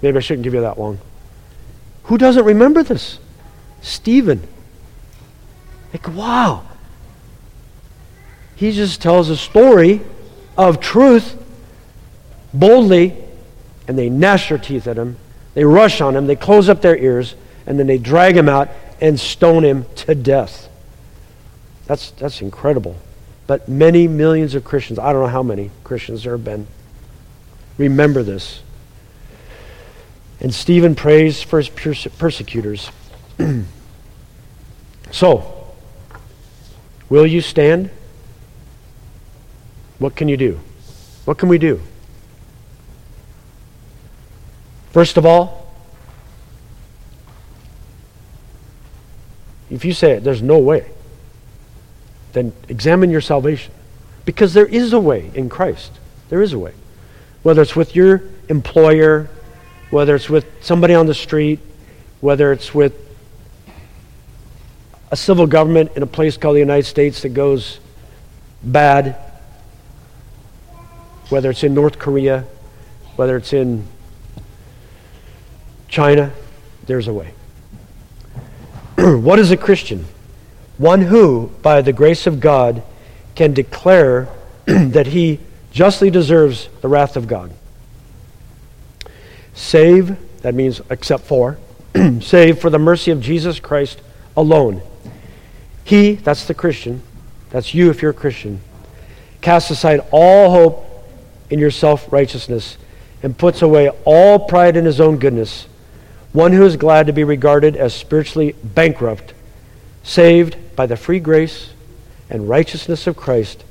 [0.00, 0.98] Maybe I shouldn't give you that long.
[2.04, 3.18] Who doesn't remember this?
[3.80, 4.46] Stephen.
[5.92, 6.64] Like, wow.
[8.54, 10.00] He just tells a story
[10.58, 11.40] of truth
[12.52, 13.14] boldly,
[13.86, 15.16] and they gnash their teeth at him.
[15.54, 17.36] They rush on him, they close up their ears,
[17.66, 18.68] and then they drag him out
[19.00, 20.68] and stone him to death.
[21.86, 22.96] That's, that's incredible.
[23.46, 26.66] But many millions of Christians, I don't know how many Christians there have been,
[27.78, 28.60] remember this.
[30.40, 32.90] And Stephen prays for his persecutors.
[35.10, 35.74] so,
[37.08, 37.90] will you stand?
[39.98, 40.60] What can you do?
[41.24, 41.80] What can we do?
[44.92, 45.72] First of all,
[49.70, 50.90] if you say it, there's no way
[52.32, 53.72] then examine your salvation.
[54.24, 55.92] Because there is a way in Christ.
[56.28, 56.74] There is a way.
[57.42, 59.28] Whether it's with your employer,
[59.90, 61.60] whether it's with somebody on the street,
[62.20, 62.94] whether it's with
[65.10, 67.80] a civil government in a place called the United States that goes
[68.62, 69.16] bad,
[71.28, 72.44] whether it's in North Korea,
[73.16, 73.86] whether it's in
[75.88, 76.32] China,
[76.86, 77.32] there's a way.
[78.96, 80.06] what is a Christian?
[80.78, 82.82] One who, by the grace of God,
[83.34, 84.28] can declare
[84.64, 87.52] that he justly deserves the wrath of God.
[89.54, 91.58] Save, that means except for,
[92.20, 94.00] save for the mercy of Jesus Christ
[94.36, 94.82] alone.
[95.84, 97.02] He, that's the Christian,
[97.50, 98.60] that's you if you're a Christian,
[99.40, 100.87] casts aside all hope
[101.50, 102.76] in your self righteousness
[103.22, 105.66] and puts away all pride in his own goodness.
[106.32, 109.34] One who is glad to be regarded as spiritually bankrupt,
[110.02, 111.70] saved by the free grace
[112.30, 113.64] and righteousness of Christ,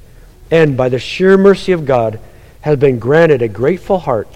[0.49, 2.19] and by the sheer mercy of God,
[2.61, 4.27] has been granted a grateful heart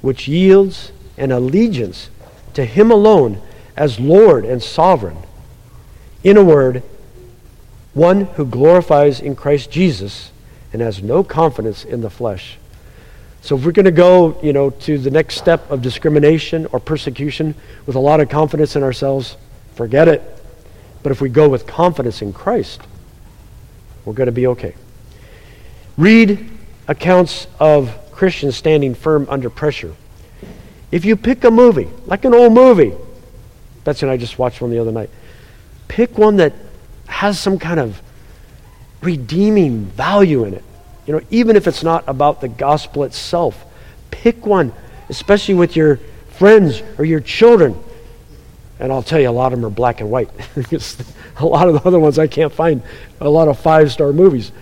[0.00, 2.10] which yields an allegiance
[2.54, 3.40] to him alone
[3.76, 5.18] as Lord and sovereign.
[6.24, 6.82] In a word,
[7.94, 10.32] one who glorifies in Christ Jesus
[10.72, 12.58] and has no confidence in the flesh.
[13.42, 16.80] So if we're going to go, you know, to the next step of discrimination or
[16.80, 17.54] persecution
[17.86, 19.36] with a lot of confidence in ourselves,
[19.74, 20.22] forget it.
[21.02, 22.82] But if we go with confidence in Christ,
[24.04, 24.74] we're going to be okay.
[25.96, 26.50] Read
[26.88, 29.94] accounts of Christians standing firm under pressure.
[30.90, 32.94] If you pick a movie, like an old movie,
[33.84, 35.10] Betsy and I just watched one the other night,
[35.86, 36.52] pick one that
[37.06, 38.02] has some kind of
[39.00, 40.64] redeeming value in it.
[41.08, 43.64] You know, even if it's not about the gospel itself,
[44.10, 44.74] pick one,
[45.08, 45.96] especially with your
[46.32, 47.82] friends or your children.
[48.78, 50.28] And I'll tell you, a lot of them are black and white.
[51.38, 52.82] a lot of the other ones I can't find
[53.22, 54.52] a lot of five star movies.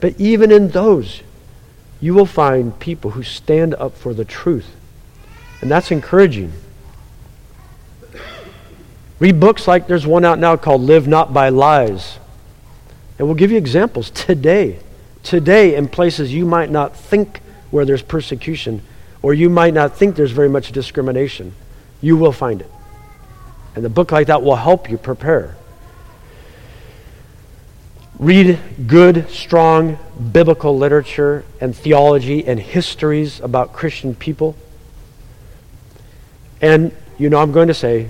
[0.00, 1.20] But even in those,
[2.00, 4.74] you will find people who stand up for the truth.
[5.60, 6.54] And that's encouraging.
[9.18, 12.18] Read books like there's one out now called Live Not by Lies.
[13.18, 14.78] And we'll give you examples today
[15.22, 17.40] today in places you might not think
[17.70, 18.82] where there's persecution
[19.22, 21.54] or you might not think there's very much discrimination.
[22.00, 22.70] You will find it.
[23.74, 25.56] And a book like that will help you prepare.
[28.18, 29.98] Read good, strong
[30.32, 34.56] biblical literature and theology and histories about Christian people.
[36.60, 38.08] And you know, I'm going to say,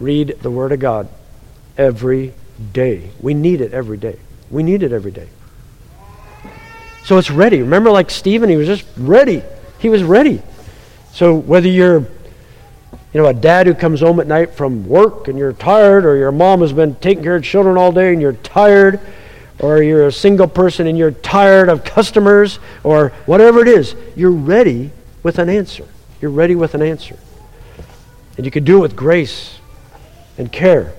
[0.00, 1.08] read the Word of God
[1.78, 2.34] every
[2.72, 3.10] day.
[3.20, 4.18] We need it every day.
[4.50, 5.28] We need it every day.
[7.06, 7.60] So it's ready.
[7.60, 9.40] Remember, like Stephen, he was just ready.
[9.78, 10.42] He was ready.
[11.12, 12.08] So whether you're, you
[13.14, 16.32] know, a dad who comes home at night from work and you're tired, or your
[16.32, 18.98] mom has been taking care of children all day and you're tired,
[19.60, 24.32] or you're a single person and you're tired of customers, or whatever it is, you're
[24.32, 24.90] ready
[25.22, 25.86] with an answer.
[26.20, 27.16] You're ready with an answer.
[28.36, 29.60] And you can do it with grace
[30.38, 30.92] and care.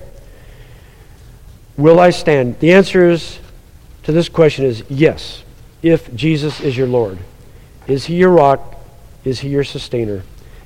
[1.76, 2.60] Will I stand?
[2.60, 3.38] The answer is
[4.04, 5.44] to this question is yes
[5.82, 7.18] if Jesus is your Lord?
[7.86, 8.76] Is he your rock?
[9.24, 10.22] Is he your sustainer?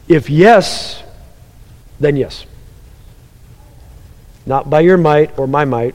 [0.08, 1.02] If yes,
[2.00, 2.46] then yes.
[4.44, 5.94] Not by your might or my might,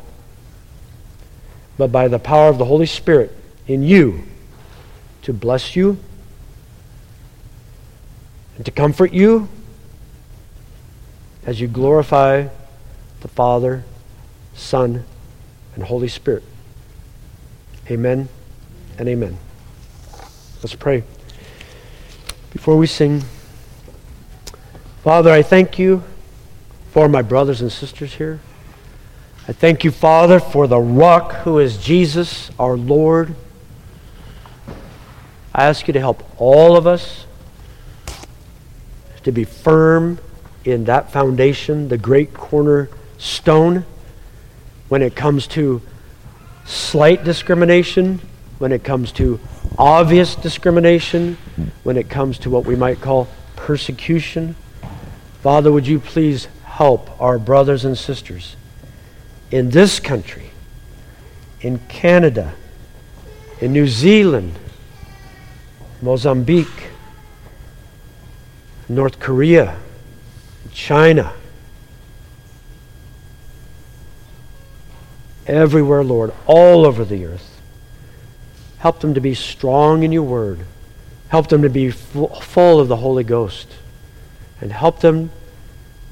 [1.77, 3.35] but by the power of the Holy Spirit
[3.67, 4.23] in you
[5.23, 5.97] to bless you
[8.55, 9.49] and to comfort you
[11.45, 12.47] as you glorify
[13.21, 13.83] the Father,
[14.55, 15.03] Son,
[15.75, 16.43] and Holy Spirit.
[17.89, 18.29] Amen
[18.97, 19.37] and amen.
[20.63, 21.03] Let's pray.
[22.51, 23.23] Before we sing,
[25.03, 26.03] Father, I thank you
[26.91, 28.39] for my brothers and sisters here.
[29.47, 33.35] I thank you, Father, for the rock who is Jesus, our Lord.
[35.53, 37.25] I ask you to help all of us
[39.23, 40.19] to be firm
[40.65, 43.85] in that foundation, the great cornerstone,
[44.89, 45.81] when it comes to
[46.65, 48.19] slight discrimination
[48.59, 49.39] when it comes to
[49.77, 51.37] obvious discrimination,
[51.83, 54.55] when it comes to what we might call persecution.
[55.41, 58.55] Father, would you please help our brothers and sisters
[59.51, 60.51] in this country,
[61.61, 62.53] in Canada,
[63.61, 64.57] in New Zealand,
[66.01, 66.89] Mozambique,
[68.89, 69.77] North Korea,
[70.71, 71.33] China,
[75.47, 77.56] everywhere, Lord, all over the earth.
[78.79, 80.59] Help them to be strong in your word.
[81.29, 83.67] Help them to be full of the Holy Ghost.
[84.61, 85.31] And help them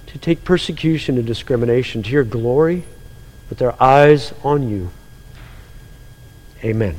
[0.07, 2.84] to take persecution and discrimination to your glory
[3.49, 4.91] with their eyes on you.
[6.63, 6.95] Amen.